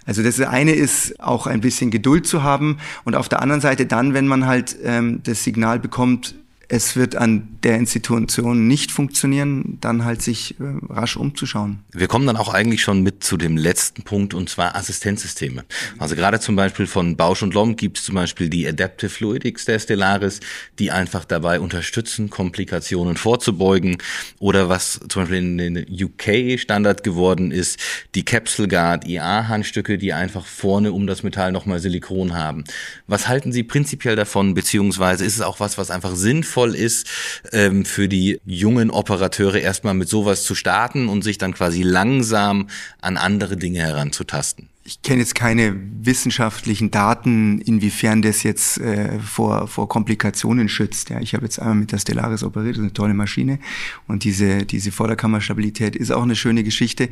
Also 0.05 0.23
das 0.23 0.41
eine 0.41 0.73
ist 0.73 1.19
auch 1.21 1.45
ein 1.45 1.61
bisschen 1.61 1.91
Geduld 1.91 2.25
zu 2.25 2.41
haben 2.41 2.77
und 3.03 3.15
auf 3.15 3.29
der 3.29 3.41
anderen 3.41 3.61
Seite 3.61 3.85
dann, 3.85 4.13
wenn 4.13 4.27
man 4.27 4.47
halt 4.47 4.75
ähm, 4.83 5.21
das 5.23 5.43
Signal 5.43 5.79
bekommt, 5.79 6.35
es 6.73 6.95
wird 6.95 7.17
an 7.17 7.49
der 7.63 7.75
Institution 7.75 8.65
nicht 8.65 8.93
funktionieren, 8.93 9.77
dann 9.81 10.05
halt 10.05 10.21
sich 10.21 10.55
äh, 10.61 10.63
rasch 10.89 11.17
umzuschauen. 11.17 11.79
Wir 11.91 12.07
kommen 12.07 12.25
dann 12.25 12.37
auch 12.37 12.53
eigentlich 12.53 12.81
schon 12.81 13.03
mit 13.03 13.25
zu 13.25 13.35
dem 13.35 13.57
letzten 13.57 14.03
Punkt 14.03 14.33
und 14.33 14.47
zwar 14.47 14.73
Assistenzsysteme. 14.77 15.65
Also 15.99 16.15
gerade 16.15 16.39
zum 16.39 16.55
Beispiel 16.55 16.87
von 16.87 17.17
Bausch 17.17 17.43
und 17.43 17.53
Lomb 17.53 17.77
gibt 17.77 17.97
es 17.97 18.05
zum 18.05 18.15
Beispiel 18.15 18.49
die 18.49 18.65
Adaptive 18.65 19.09
Fluidics 19.09 19.65
der 19.65 19.79
Stellaris, 19.79 20.39
die 20.79 20.91
einfach 20.91 21.25
dabei 21.25 21.59
unterstützen, 21.59 22.29
Komplikationen 22.29 23.17
vorzubeugen 23.17 23.97
oder 24.39 24.69
was 24.69 25.01
zum 25.09 25.23
Beispiel 25.23 25.39
in 25.39 25.57
den 25.57 25.85
UK 25.89 26.57
Standard 26.57 27.03
geworden 27.03 27.51
ist, 27.51 27.79
die 28.15 28.23
Capsule 28.23 28.69
Guard 28.69 29.05
IA 29.05 29.49
Handstücke, 29.49 29.97
die 29.97 30.13
einfach 30.13 30.45
vorne 30.45 30.93
um 30.93 31.05
das 31.05 31.21
Metall 31.21 31.51
nochmal 31.51 31.79
Silikon 31.79 32.33
haben. 32.33 32.63
Was 33.07 33.27
halten 33.27 33.51
Sie 33.51 33.63
prinzipiell 33.63 34.15
davon, 34.15 34.53
beziehungsweise 34.53 35.25
ist 35.25 35.35
es 35.35 35.41
auch 35.41 35.59
was, 35.59 35.77
was 35.77 35.91
einfach 35.91 36.15
sinnvoll 36.15 36.60
sinnvoll 36.61 36.75
ist, 36.75 37.07
ähm, 37.51 37.85
für 37.85 38.07
die 38.07 38.39
jungen 38.45 38.89
Operateure 38.89 39.59
erstmal 39.59 39.93
mit 39.93 40.09
sowas 40.09 40.43
zu 40.43 40.55
starten 40.55 41.07
und 41.09 41.23
sich 41.23 41.37
dann 41.37 41.53
quasi 41.53 41.83
langsam 41.83 42.67
an 43.01 43.17
andere 43.17 43.57
Dinge 43.57 43.79
heranzutasten? 43.79 44.67
Ich 44.83 45.03
kenne 45.03 45.19
jetzt 45.19 45.35
keine 45.35 45.75
wissenschaftlichen 46.01 46.89
Daten, 46.89 47.61
inwiefern 47.61 48.23
das 48.23 48.41
jetzt 48.41 48.79
äh, 48.79 49.19
vor, 49.19 49.67
vor 49.67 49.87
Komplikationen 49.87 50.69
schützt. 50.69 51.11
Ja, 51.11 51.19
ich 51.19 51.35
habe 51.35 51.45
jetzt 51.45 51.59
einmal 51.59 51.75
mit 51.75 51.91
der 51.91 51.99
Stellaris 51.99 52.43
operiert, 52.43 52.75
das 52.75 52.79
ist 52.79 52.85
eine 52.85 52.93
tolle 52.93 53.13
Maschine 53.13 53.59
und 54.07 54.23
diese, 54.23 54.65
diese 54.65 54.91
Vorderkammerstabilität 54.91 55.95
ist 55.95 56.11
auch 56.11 56.23
eine 56.23 56.35
schöne 56.35 56.63
Geschichte. 56.63 57.09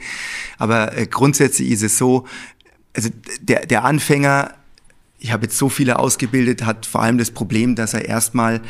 Aber 0.57 0.97
äh, 0.97 1.05
grundsätzlich 1.05 1.69
ist 1.69 1.83
es 1.83 1.97
so, 1.97 2.25
also 2.95 3.09
der, 3.41 3.67
der 3.67 3.83
Anfänger 3.85 4.55
ich 5.19 5.31
habe 5.31 5.45
jetzt 5.45 5.57
so 5.57 5.69
viele 5.69 5.99
ausgebildet, 5.99 6.65
hat 6.65 6.85
vor 6.85 7.01
allem 7.01 7.17
das 7.17 7.31
Problem, 7.31 7.75
dass 7.75 7.93
er 7.93 8.05
erstmal 8.05 8.61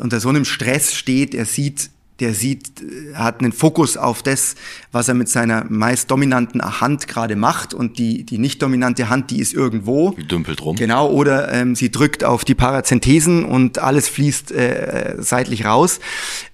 unter 0.00 0.20
so 0.20 0.28
einem 0.28 0.44
Stress 0.44 0.94
steht. 0.94 1.34
Er 1.34 1.44
sieht 1.44 1.90
der 2.20 2.32
sieht, 2.32 2.80
äh, 2.80 3.14
hat 3.14 3.40
einen 3.40 3.52
Fokus 3.52 3.96
auf 3.96 4.22
das, 4.22 4.54
was 4.92 5.08
er 5.08 5.14
mit 5.14 5.28
seiner 5.28 5.64
meist 5.68 6.10
dominanten 6.10 6.62
Hand 6.80 7.08
gerade 7.08 7.36
macht 7.36 7.74
und 7.74 7.98
die, 7.98 8.24
die 8.24 8.38
nicht 8.38 8.62
dominante 8.62 9.08
Hand, 9.08 9.30
die 9.30 9.40
ist 9.40 9.52
irgendwo. 9.52 10.10
Die 10.12 10.26
dümpelt 10.26 10.62
rum. 10.62 10.76
Genau, 10.76 11.10
oder 11.10 11.52
ähm, 11.52 11.74
sie 11.74 11.90
drückt 11.90 12.24
auf 12.24 12.44
die 12.44 12.54
Parazenthesen 12.54 13.44
und 13.44 13.78
alles 13.78 14.08
fließt 14.08 14.52
äh, 14.52 15.16
seitlich 15.18 15.64
raus. 15.64 16.00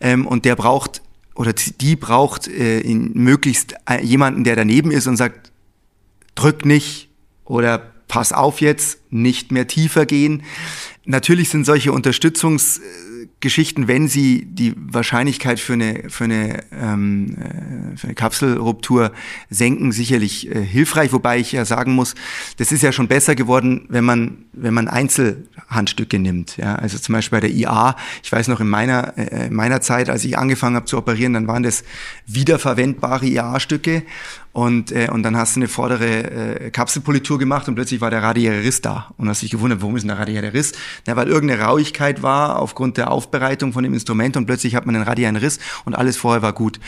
Ähm, 0.00 0.26
und 0.26 0.44
der 0.44 0.57
braucht, 0.57 1.03
oder 1.35 1.53
die 1.53 1.96
braucht 1.96 2.48
äh, 2.48 2.81
in 2.81 3.12
möglichst 3.14 3.74
äh, 3.88 4.03
jemanden, 4.03 4.44
der 4.44 4.57
daneben 4.57 4.90
ist 4.90 5.07
und 5.07 5.16
sagt, 5.16 5.53
drück 6.35 6.64
nicht 6.64 7.11
oder 7.44 7.89
pass 8.10 8.32
auf 8.32 8.60
jetzt, 8.60 8.98
nicht 9.10 9.52
mehr 9.52 9.68
tiefer 9.68 10.04
gehen. 10.04 10.42
Natürlich 11.04 11.48
sind 11.48 11.64
solche 11.64 11.92
Unterstützungs- 11.92 12.80
Geschichten, 13.40 13.88
wenn 13.88 14.06
sie 14.06 14.44
die 14.44 14.74
Wahrscheinlichkeit 14.76 15.60
für 15.60 15.72
eine, 15.72 16.10
für 16.10 16.24
eine, 16.24 16.62
ähm, 16.72 17.36
äh, 17.38 17.96
für 17.96 18.08
eine 18.08 18.14
Kapselruptur 18.14 19.12
senken, 19.48 19.92
sicherlich 19.92 20.54
äh, 20.54 20.62
hilfreich. 20.62 21.12
Wobei 21.12 21.38
ich 21.38 21.52
ja 21.52 21.64
sagen 21.64 21.94
muss, 21.94 22.14
das 22.58 22.70
ist 22.70 22.82
ja 22.82 22.92
schon 22.92 23.08
besser 23.08 23.34
geworden, 23.34 23.86
wenn 23.88 24.04
man, 24.04 24.44
wenn 24.52 24.74
man 24.74 24.88
Einzelhandstücke 24.88 26.18
nimmt. 26.18 26.58
Ja, 26.58 26.74
also 26.76 26.98
zum 26.98 27.14
Beispiel 27.14 27.40
bei 27.40 27.48
der 27.48 27.54
IA. 27.56 27.96
Ich 28.22 28.30
weiß 28.30 28.48
noch 28.48 28.60
in 28.60 28.68
meiner, 28.68 29.16
äh, 29.16 29.46
in 29.46 29.54
meiner 29.54 29.80
Zeit, 29.80 30.10
als 30.10 30.24
ich 30.24 30.36
angefangen 30.36 30.76
habe 30.76 30.86
zu 30.86 30.98
operieren, 30.98 31.32
dann 31.32 31.46
waren 31.46 31.62
das 31.62 31.82
wiederverwendbare 32.26 33.26
IA-Stücke 33.26 34.02
und, 34.52 34.90
äh, 34.90 35.08
und 35.10 35.22
dann 35.22 35.36
hast 35.36 35.54
du 35.54 35.60
eine 35.60 35.68
vordere 35.68 36.60
äh, 36.60 36.70
Kapselpolitur 36.70 37.38
gemacht 37.38 37.68
und 37.68 37.76
plötzlich 37.76 38.00
war 38.00 38.10
der 38.10 38.22
radiäre 38.22 38.64
Riss 38.64 38.80
da. 38.80 39.12
Und 39.16 39.28
hast 39.28 39.42
dich 39.42 39.50
gewundert, 39.50 39.80
warum 39.80 39.96
ist 39.96 40.02
denn 40.02 40.08
der 40.08 40.18
radiäre 40.18 40.52
Riss? 40.52 40.72
Na, 41.06 41.14
weil 41.14 41.28
irgendeine 41.28 41.62
Rauigkeit 41.62 42.22
war 42.22 42.58
aufgrund 42.58 42.96
der 42.96 43.12
Aufbereitung 43.12 43.72
von 43.72 43.84
dem 43.84 43.94
Instrument 43.94 44.36
und 44.36 44.46
plötzlich 44.46 44.74
hat 44.74 44.86
man 44.86 44.96
einen 44.96 45.04
radiären 45.04 45.36
Riss 45.36 45.60
und 45.84 45.94
alles 45.94 46.16
vorher 46.16 46.42
war 46.42 46.52
gut. 46.52 46.80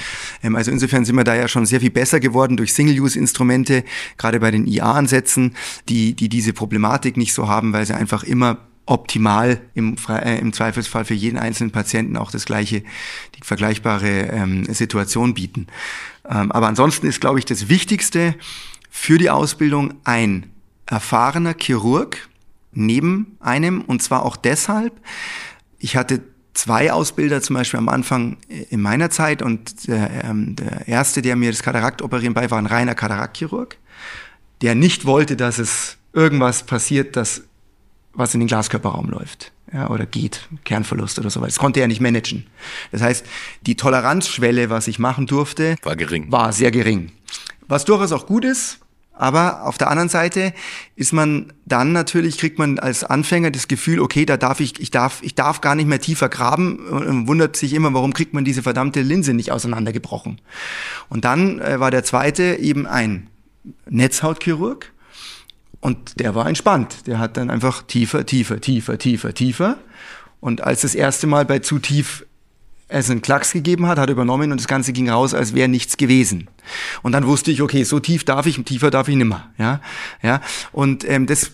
Ähm, 0.42 0.56
also 0.56 0.72
insofern 0.72 1.04
sind 1.04 1.14
wir 1.14 1.24
da 1.24 1.36
ja 1.36 1.46
schon 1.46 1.64
sehr 1.64 1.80
viel 1.80 1.90
besser 1.90 2.18
geworden 2.18 2.56
durch 2.56 2.72
Single-Use-Instrumente, 2.72 3.84
gerade 4.18 4.40
bei 4.40 4.50
den 4.50 4.66
IA-Ansätzen, 4.66 5.54
die, 5.88 6.14
die 6.14 6.28
diese 6.28 6.52
Problematik 6.52 7.16
nicht 7.16 7.32
so 7.32 7.46
haben, 7.46 7.72
weil 7.72 7.86
sie 7.86 7.94
einfach 7.94 8.24
immer 8.24 8.58
optimal 8.86 9.60
im, 9.74 9.96
äh, 10.08 10.38
im 10.38 10.52
Zweifelsfall 10.52 11.04
für 11.04 11.14
jeden 11.14 11.38
einzelnen 11.38 11.70
Patienten 11.70 12.16
auch 12.16 12.30
das 12.30 12.44
gleiche, 12.44 12.80
die 12.80 13.44
vergleichbare 13.44 14.08
ähm, 14.08 14.64
Situation 14.64 15.34
bieten. 15.34 15.68
Ähm, 16.32 16.52
aber 16.52 16.68
ansonsten 16.68 17.06
ist, 17.06 17.20
glaube 17.20 17.38
ich, 17.38 17.44
das 17.44 17.68
Wichtigste 17.68 18.34
für 18.90 19.18
die 19.18 19.30
Ausbildung 19.30 19.94
ein 20.04 20.50
erfahrener 20.86 21.54
Chirurg 21.58 22.28
neben 22.72 23.36
einem 23.40 23.82
und 23.82 24.02
zwar 24.02 24.24
auch 24.24 24.36
deshalb, 24.36 24.92
ich 25.78 25.96
hatte 25.96 26.22
zwei 26.54 26.92
Ausbilder 26.92 27.42
zum 27.42 27.54
Beispiel 27.54 27.78
am 27.78 27.88
Anfang 27.88 28.36
in 28.48 28.80
meiner 28.80 29.10
Zeit 29.10 29.42
und 29.42 29.88
der, 29.88 30.24
ähm, 30.24 30.56
der 30.56 30.86
erste, 30.86 31.22
der 31.22 31.36
mir 31.36 31.50
das 31.50 31.62
Kataraktoperieren 31.62 32.34
bei, 32.34 32.50
war 32.50 32.58
ein 32.58 32.66
reiner 32.66 32.94
Kataraktchirurg, 32.94 33.76
der 34.60 34.74
nicht 34.74 35.04
wollte, 35.04 35.36
dass 35.36 35.58
es 35.58 35.96
irgendwas 36.12 36.64
passiert, 36.64 37.16
das 37.16 37.42
was 38.14 38.34
in 38.34 38.40
den 38.40 38.46
Glaskörperraum 38.46 39.10
läuft 39.10 39.52
ja, 39.72 39.88
oder 39.88 40.06
geht, 40.06 40.48
Kernverlust 40.64 41.18
oder 41.18 41.30
so 41.30 41.40
weiter. 41.40 41.48
Das 41.48 41.58
konnte 41.58 41.80
er 41.80 41.88
nicht 41.88 42.00
managen. 42.00 42.46
Das 42.90 43.00
heißt, 43.00 43.24
die 43.62 43.76
Toleranzschwelle, 43.76 44.70
was 44.70 44.88
ich 44.88 44.98
machen 44.98 45.26
durfte, 45.26 45.76
war 45.82 45.96
gering. 45.96 46.30
War 46.30 46.52
sehr 46.52 46.70
gering. 46.70 47.12
Was 47.68 47.84
durchaus 47.84 48.12
auch 48.12 48.26
gut 48.26 48.44
ist, 48.44 48.80
aber 49.14 49.66
auf 49.66 49.78
der 49.78 49.90
anderen 49.90 50.08
Seite 50.08 50.52
ist 50.96 51.12
man 51.12 51.52
dann 51.64 51.92
natürlich, 51.92 52.38
kriegt 52.38 52.58
man 52.58 52.78
als 52.78 53.04
Anfänger 53.04 53.50
das 53.50 53.68
Gefühl, 53.68 54.00
okay, 54.00 54.26
da 54.26 54.36
darf 54.36 54.60
ich, 54.60 54.80
ich 54.80 54.90
darf, 54.90 55.22
ich 55.22 55.34
darf 55.34 55.60
gar 55.60 55.74
nicht 55.74 55.86
mehr 55.86 56.00
tiefer 56.00 56.28
graben 56.28 56.78
und 56.88 57.28
wundert 57.28 57.56
sich 57.56 57.72
immer, 57.72 57.94
warum 57.94 58.14
kriegt 58.14 58.34
man 58.34 58.44
diese 58.44 58.62
verdammte 58.62 59.02
Linse 59.02 59.32
nicht 59.32 59.52
auseinandergebrochen. 59.52 60.40
Und 61.08 61.24
dann 61.24 61.60
äh, 61.60 61.78
war 61.78 61.90
der 61.90 62.04
zweite 62.04 62.56
eben 62.56 62.86
ein 62.86 63.28
Netzhautchirurg, 63.88 64.91
und 65.82 66.20
der 66.20 66.34
war 66.34 66.46
entspannt. 66.46 67.06
Der 67.06 67.18
hat 67.18 67.36
dann 67.36 67.50
einfach 67.50 67.82
tiefer, 67.82 68.24
tiefer, 68.24 68.60
tiefer, 68.60 68.98
tiefer, 68.98 69.34
tiefer. 69.34 69.76
Und 70.40 70.62
als 70.62 70.82
das 70.82 70.94
erste 70.94 71.26
Mal 71.26 71.44
bei 71.44 71.58
zu 71.58 71.80
tief 71.80 72.24
es 72.88 73.10
einen 73.10 73.20
Klacks 73.20 73.52
gegeben 73.52 73.86
hat, 73.86 73.98
hat 73.98 74.08
er 74.08 74.12
übernommen 74.12 74.52
und 74.52 74.60
das 74.60 74.68
Ganze 74.68 74.92
ging 74.92 75.10
raus, 75.10 75.34
als 75.34 75.54
wäre 75.54 75.68
nichts 75.68 75.96
gewesen. 75.96 76.48
Und 77.02 77.12
dann 77.12 77.26
wusste 77.26 77.50
ich, 77.50 77.62
okay, 77.62 77.82
so 77.82 77.98
tief 77.98 78.24
darf 78.24 78.46
ich, 78.46 78.62
tiefer 78.64 78.90
darf 78.90 79.08
ich 79.08 79.16
nimmer. 79.16 79.50
Ja, 79.58 79.80
ja. 80.22 80.40
Und 80.70 81.08
ähm, 81.08 81.26
das, 81.26 81.52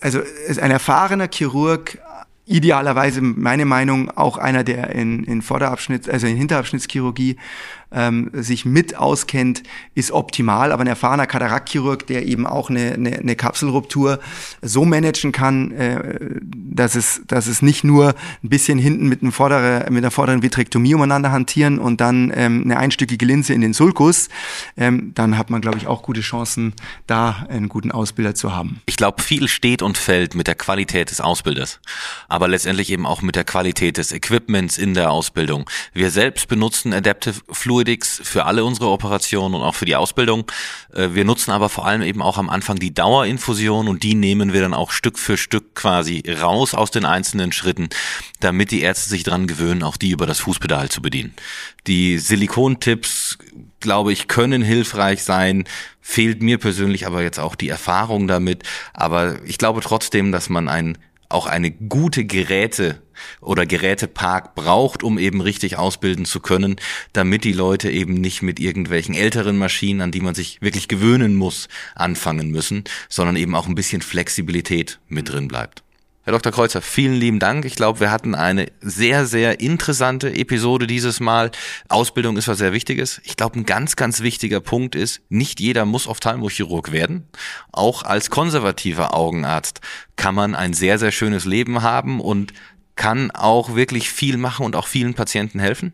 also 0.00 0.20
ein 0.60 0.70
erfahrener 0.70 1.28
Chirurg, 1.32 1.98
idealerweise 2.44 3.20
meine 3.20 3.66
Meinung 3.66 4.10
auch 4.10 4.36
einer, 4.36 4.64
der 4.64 4.90
in, 4.90 5.22
in 5.24 5.42
Vorderabschnitt, 5.42 6.08
also 6.08 6.26
in 6.26 6.36
Hinterabschnittschirurgie 6.36 7.36
ähm, 7.92 8.30
sich 8.32 8.64
mit 8.64 8.96
auskennt, 8.96 9.62
ist 9.94 10.12
optimal. 10.12 10.72
Aber 10.72 10.82
ein 10.82 10.86
erfahrener 10.86 11.26
Kataraktchirurg, 11.26 12.06
der 12.06 12.26
eben 12.26 12.46
auch 12.46 12.70
eine, 12.70 12.92
eine, 12.92 13.18
eine 13.18 13.36
Kapselruptur 13.36 14.20
so 14.60 14.84
managen 14.84 15.32
kann, 15.32 15.72
äh, 15.72 16.18
dass 16.54 16.94
es, 16.94 17.22
dass 17.26 17.46
es 17.46 17.62
nicht 17.62 17.84
nur 17.84 18.14
ein 18.42 18.48
bisschen 18.48 18.78
hinten 18.78 19.08
mit, 19.08 19.22
einem 19.22 19.32
vordere, 19.32 19.86
mit 19.90 20.02
einer 20.02 20.10
vorderen 20.10 20.42
Vitrektomie 20.42 20.94
umeinander 20.94 21.32
hantieren 21.32 21.78
und 21.78 22.00
dann 22.00 22.32
ähm, 22.34 22.62
eine 22.64 22.78
einstückige 22.78 23.24
Linse 23.26 23.54
in 23.54 23.60
den 23.60 23.72
Sulkus, 23.72 24.28
ähm, 24.76 25.12
dann 25.14 25.38
hat 25.38 25.50
man, 25.50 25.60
glaube 25.60 25.78
ich, 25.78 25.86
auch 25.86 26.02
gute 26.02 26.20
Chancen, 26.20 26.74
da 27.06 27.46
einen 27.48 27.68
guten 27.68 27.90
Ausbilder 27.90 28.34
zu 28.34 28.54
haben. 28.54 28.80
Ich 28.86 28.96
glaube, 28.96 29.22
viel 29.22 29.48
steht 29.48 29.82
und 29.82 29.98
fällt 29.98 30.34
mit 30.34 30.46
der 30.46 30.54
Qualität 30.54 31.10
des 31.10 31.20
Ausbilders, 31.20 31.80
aber 32.28 32.48
letztendlich 32.48 32.90
eben 32.90 33.06
auch 33.06 33.22
mit 33.22 33.36
der 33.36 33.44
Qualität 33.44 33.96
des 33.96 34.12
Equipments 34.12 34.78
in 34.78 34.94
der 34.94 35.10
Ausbildung. 35.10 35.68
Wir 35.92 36.10
selbst 36.10 36.48
benutzen 36.48 36.92
Adaptive 36.92 37.40
Fluid 37.50 37.81
Fluidics 37.82 38.20
für 38.22 38.44
alle 38.44 38.64
unsere 38.64 38.90
Operationen 38.90 39.56
und 39.56 39.62
auch 39.62 39.74
für 39.74 39.86
die 39.86 39.96
Ausbildung. 39.96 40.44
Äh, 40.94 41.10
wir 41.12 41.24
nutzen 41.24 41.50
aber 41.50 41.68
vor 41.68 41.84
allem 41.84 42.02
eben 42.02 42.22
auch 42.22 42.38
am 42.38 42.48
Anfang 42.48 42.78
die 42.78 42.94
Dauerinfusion 42.94 43.88
und 43.88 44.04
die 44.04 44.14
nehmen 44.14 44.52
wir 44.52 44.60
dann 44.60 44.74
auch 44.74 44.92
Stück 44.92 45.18
für 45.18 45.36
Stück 45.36 45.74
quasi 45.74 46.22
raus 46.40 46.74
aus 46.74 46.92
den 46.92 47.04
einzelnen 47.04 47.50
Schritten, 47.50 47.88
damit 48.38 48.70
die 48.70 48.82
Ärzte 48.82 49.10
sich 49.10 49.24
dran 49.24 49.48
gewöhnen, 49.48 49.82
auch 49.82 49.96
die 49.96 50.10
über 50.10 50.26
das 50.26 50.38
Fußpedal 50.38 50.90
zu 50.90 51.02
bedienen. 51.02 51.34
Die 51.88 52.18
Silikontipps, 52.18 53.38
glaube 53.80 54.12
ich, 54.12 54.28
können 54.28 54.62
hilfreich 54.62 55.24
sein. 55.24 55.64
Fehlt 56.00 56.40
mir 56.40 56.58
persönlich 56.58 57.06
aber 57.08 57.22
jetzt 57.22 57.40
auch 57.40 57.56
die 57.56 57.68
Erfahrung 57.68 58.28
damit. 58.28 58.62
Aber 58.94 59.42
ich 59.44 59.58
glaube 59.58 59.80
trotzdem, 59.80 60.30
dass 60.30 60.48
man 60.48 60.68
ein 60.68 60.98
auch 61.32 61.46
eine 61.46 61.70
gute 61.70 62.24
Geräte 62.24 63.00
oder 63.40 63.66
Gerätepark 63.66 64.54
braucht, 64.54 65.02
um 65.02 65.18
eben 65.18 65.40
richtig 65.40 65.76
ausbilden 65.76 66.24
zu 66.24 66.40
können, 66.40 66.76
damit 67.12 67.44
die 67.44 67.52
Leute 67.52 67.90
eben 67.90 68.14
nicht 68.14 68.42
mit 68.42 68.60
irgendwelchen 68.60 69.14
älteren 69.14 69.58
Maschinen, 69.58 70.00
an 70.00 70.12
die 70.12 70.20
man 70.20 70.34
sich 70.34 70.60
wirklich 70.60 70.88
gewöhnen 70.88 71.36
muss, 71.36 71.68
anfangen 71.94 72.50
müssen, 72.50 72.84
sondern 73.08 73.36
eben 73.36 73.54
auch 73.54 73.66
ein 73.66 73.74
bisschen 73.74 74.02
Flexibilität 74.02 74.98
mit 75.08 75.30
drin 75.30 75.48
bleibt. 75.48 75.82
Herr 76.24 76.32
Dr. 76.34 76.52
Kreuzer, 76.52 76.82
vielen 76.82 77.14
lieben 77.14 77.40
Dank. 77.40 77.64
Ich 77.64 77.74
glaube, 77.74 77.98
wir 77.98 78.12
hatten 78.12 78.36
eine 78.36 78.66
sehr, 78.80 79.26
sehr 79.26 79.58
interessante 79.58 80.32
Episode 80.32 80.86
dieses 80.86 81.18
Mal. 81.18 81.50
Ausbildung 81.88 82.36
ist 82.36 82.46
was 82.46 82.58
sehr 82.58 82.72
Wichtiges. 82.72 83.20
Ich 83.24 83.36
glaube, 83.36 83.58
ein 83.58 83.66
ganz, 83.66 83.96
ganz 83.96 84.20
wichtiger 84.20 84.60
Punkt 84.60 84.94
ist, 84.94 85.20
nicht 85.30 85.58
jeder 85.58 85.84
muss 85.84 86.06
Ophthalmochirurg 86.06 86.92
werden. 86.92 87.26
Auch 87.72 88.04
als 88.04 88.30
konservativer 88.30 89.16
Augenarzt 89.16 89.80
kann 90.14 90.36
man 90.36 90.54
ein 90.54 90.74
sehr, 90.74 91.00
sehr 91.00 91.10
schönes 91.10 91.44
Leben 91.44 91.82
haben 91.82 92.20
und 92.20 92.52
kann 92.96 93.30
auch 93.30 93.74
wirklich 93.74 94.10
viel 94.10 94.36
machen 94.36 94.66
und 94.66 94.76
auch 94.76 94.86
vielen 94.86 95.14
Patienten 95.14 95.58
helfen. 95.58 95.92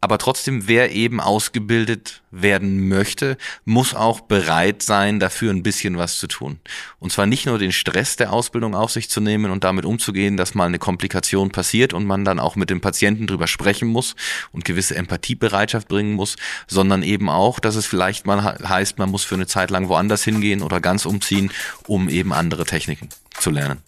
Aber 0.00 0.18
trotzdem, 0.18 0.68
wer 0.68 0.92
eben 0.92 1.20
ausgebildet 1.20 2.22
werden 2.30 2.88
möchte, 2.88 3.38
muss 3.64 3.94
auch 3.94 4.20
bereit 4.20 4.82
sein, 4.82 5.20
dafür 5.20 5.50
ein 5.52 5.62
bisschen 5.62 5.96
was 5.96 6.18
zu 6.18 6.26
tun. 6.26 6.60
Und 6.98 7.12
zwar 7.12 7.24
nicht 7.24 7.46
nur 7.46 7.58
den 7.58 7.72
Stress 7.72 8.16
der 8.16 8.32
Ausbildung 8.32 8.74
auf 8.74 8.90
sich 8.90 9.08
zu 9.08 9.22
nehmen 9.22 9.50
und 9.50 9.64
damit 9.64 9.86
umzugehen, 9.86 10.36
dass 10.36 10.54
mal 10.54 10.66
eine 10.66 10.78
Komplikation 10.78 11.50
passiert 11.50 11.94
und 11.94 12.04
man 12.04 12.24
dann 12.24 12.38
auch 12.38 12.56
mit 12.56 12.68
dem 12.68 12.82
Patienten 12.82 13.26
drüber 13.26 13.46
sprechen 13.46 13.88
muss 13.88 14.14
und 14.52 14.66
gewisse 14.66 14.96
Empathiebereitschaft 14.96 15.88
bringen 15.88 16.12
muss, 16.12 16.36
sondern 16.66 17.02
eben 17.02 17.30
auch, 17.30 17.58
dass 17.58 17.76
es 17.76 17.86
vielleicht 17.86 18.26
mal 18.26 18.44
heißt, 18.44 18.98
man 18.98 19.10
muss 19.10 19.24
für 19.24 19.34
eine 19.34 19.46
Zeit 19.46 19.70
lang 19.70 19.88
woanders 19.88 20.24
hingehen 20.24 20.62
oder 20.62 20.80
ganz 20.80 21.06
umziehen, 21.06 21.50
um 21.86 22.08
eben 22.10 22.34
andere 22.34 22.64
Techniken 22.64 23.08
zu 23.38 23.50
lernen. 23.50 23.82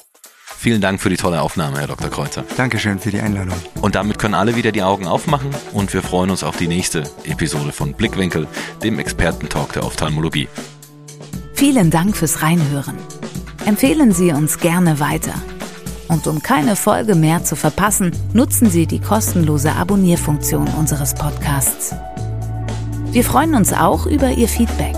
Vielen 0.59 0.81
Dank 0.81 1.01
für 1.01 1.11
die 1.11 1.17
tolle 1.17 1.43
Aufnahme, 1.43 1.79
Herr 1.79 1.87
Dr. 1.87 2.11
Kreuzer. 2.11 2.45
Dankeschön 2.57 2.99
für 2.99 3.11
die 3.11 3.21
Einladung. 3.21 3.55
Und 3.83 3.95
damit 3.95 4.19
können 4.19 4.35
alle 4.35 4.57
wieder 4.57 4.73
die 4.73 4.83
Augen 4.83 5.07
aufmachen 5.07 5.51
und 5.73 5.93
wir 5.93 6.03
freuen 6.03 6.31
uns 6.31 6.43
auf 6.43 6.57
die 6.57 6.67
nächste 6.67 7.05
Episode 7.25 7.73
von 7.73 7.93
Blickwinkel, 7.93 8.49
dem 8.83 8.99
Expertentalk 8.99 9.75
der 9.75 9.85
Ophthalmologie. 9.85 10.49
Vielen 11.55 11.91
Dank 11.91 12.17
fürs 12.17 12.43
Reinhören. 12.43 12.97
Empfehlen 13.65 14.13
Sie 14.13 14.33
uns 14.33 14.59
gerne 14.59 14.99
weiter. 14.99 15.35
Und 16.09 16.27
um 16.27 16.43
keine 16.43 16.77
Folge 16.77 17.15
mehr 17.15 17.45
zu 17.45 17.55
verpassen, 17.57 18.13
nutzen 18.33 18.71
Sie 18.71 18.87
die 18.87 19.01
kostenlose 19.01 19.73
Abonnierfunktion 19.73 20.69
unseres 20.79 21.15
Podcasts. 21.15 21.95
Wir 23.11 23.25
freuen 23.25 23.55
uns 23.55 23.73
auch 23.73 24.07
über 24.07 24.31
Ihr 24.31 24.49
Feedback. 24.49 24.97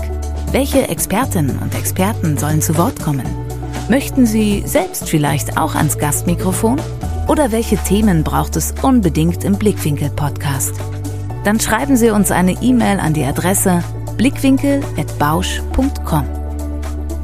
Welche 0.51 0.87
Expertinnen 0.87 1.59
und 1.59 1.75
Experten 1.75 2.37
sollen 2.37 2.61
zu 2.61 2.77
Wort 2.77 3.01
kommen? 3.01 3.48
Möchten 3.89 4.25
Sie 4.27 4.61
selbst 4.67 5.09
vielleicht 5.09 5.57
auch 5.57 5.73
ans 5.73 5.97
Gastmikrofon? 5.97 6.79
Oder 7.27 7.51
welche 7.51 7.77
Themen 7.77 8.23
braucht 8.23 8.55
es 8.55 8.75
unbedingt 8.83 9.43
im 9.43 9.57
Blickwinkel 9.57 10.11
Podcast? 10.11 10.75
Dann 11.43 11.59
schreiben 11.59 11.97
Sie 11.97 12.11
uns 12.11 12.29
eine 12.29 12.51
E-Mail 12.61 12.99
an 12.99 13.15
die 13.15 13.23
Adresse 13.23 13.83
blickwinkel@bausch.com. 14.15 16.25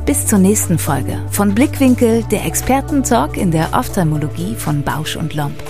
Bis 0.08 0.26
zur 0.26 0.40
nächsten 0.40 0.80
Folge 0.80 1.20
von 1.30 1.54
Blickwinkel, 1.54 2.24
der 2.24 2.46
Expertentalk 2.46 3.38
in 3.38 3.52
der 3.52 3.68
Ophthalmologie 3.74 4.56
von 4.56 4.82
Bausch 4.82 5.18
und 5.18 5.36
Lomb. 5.36 5.62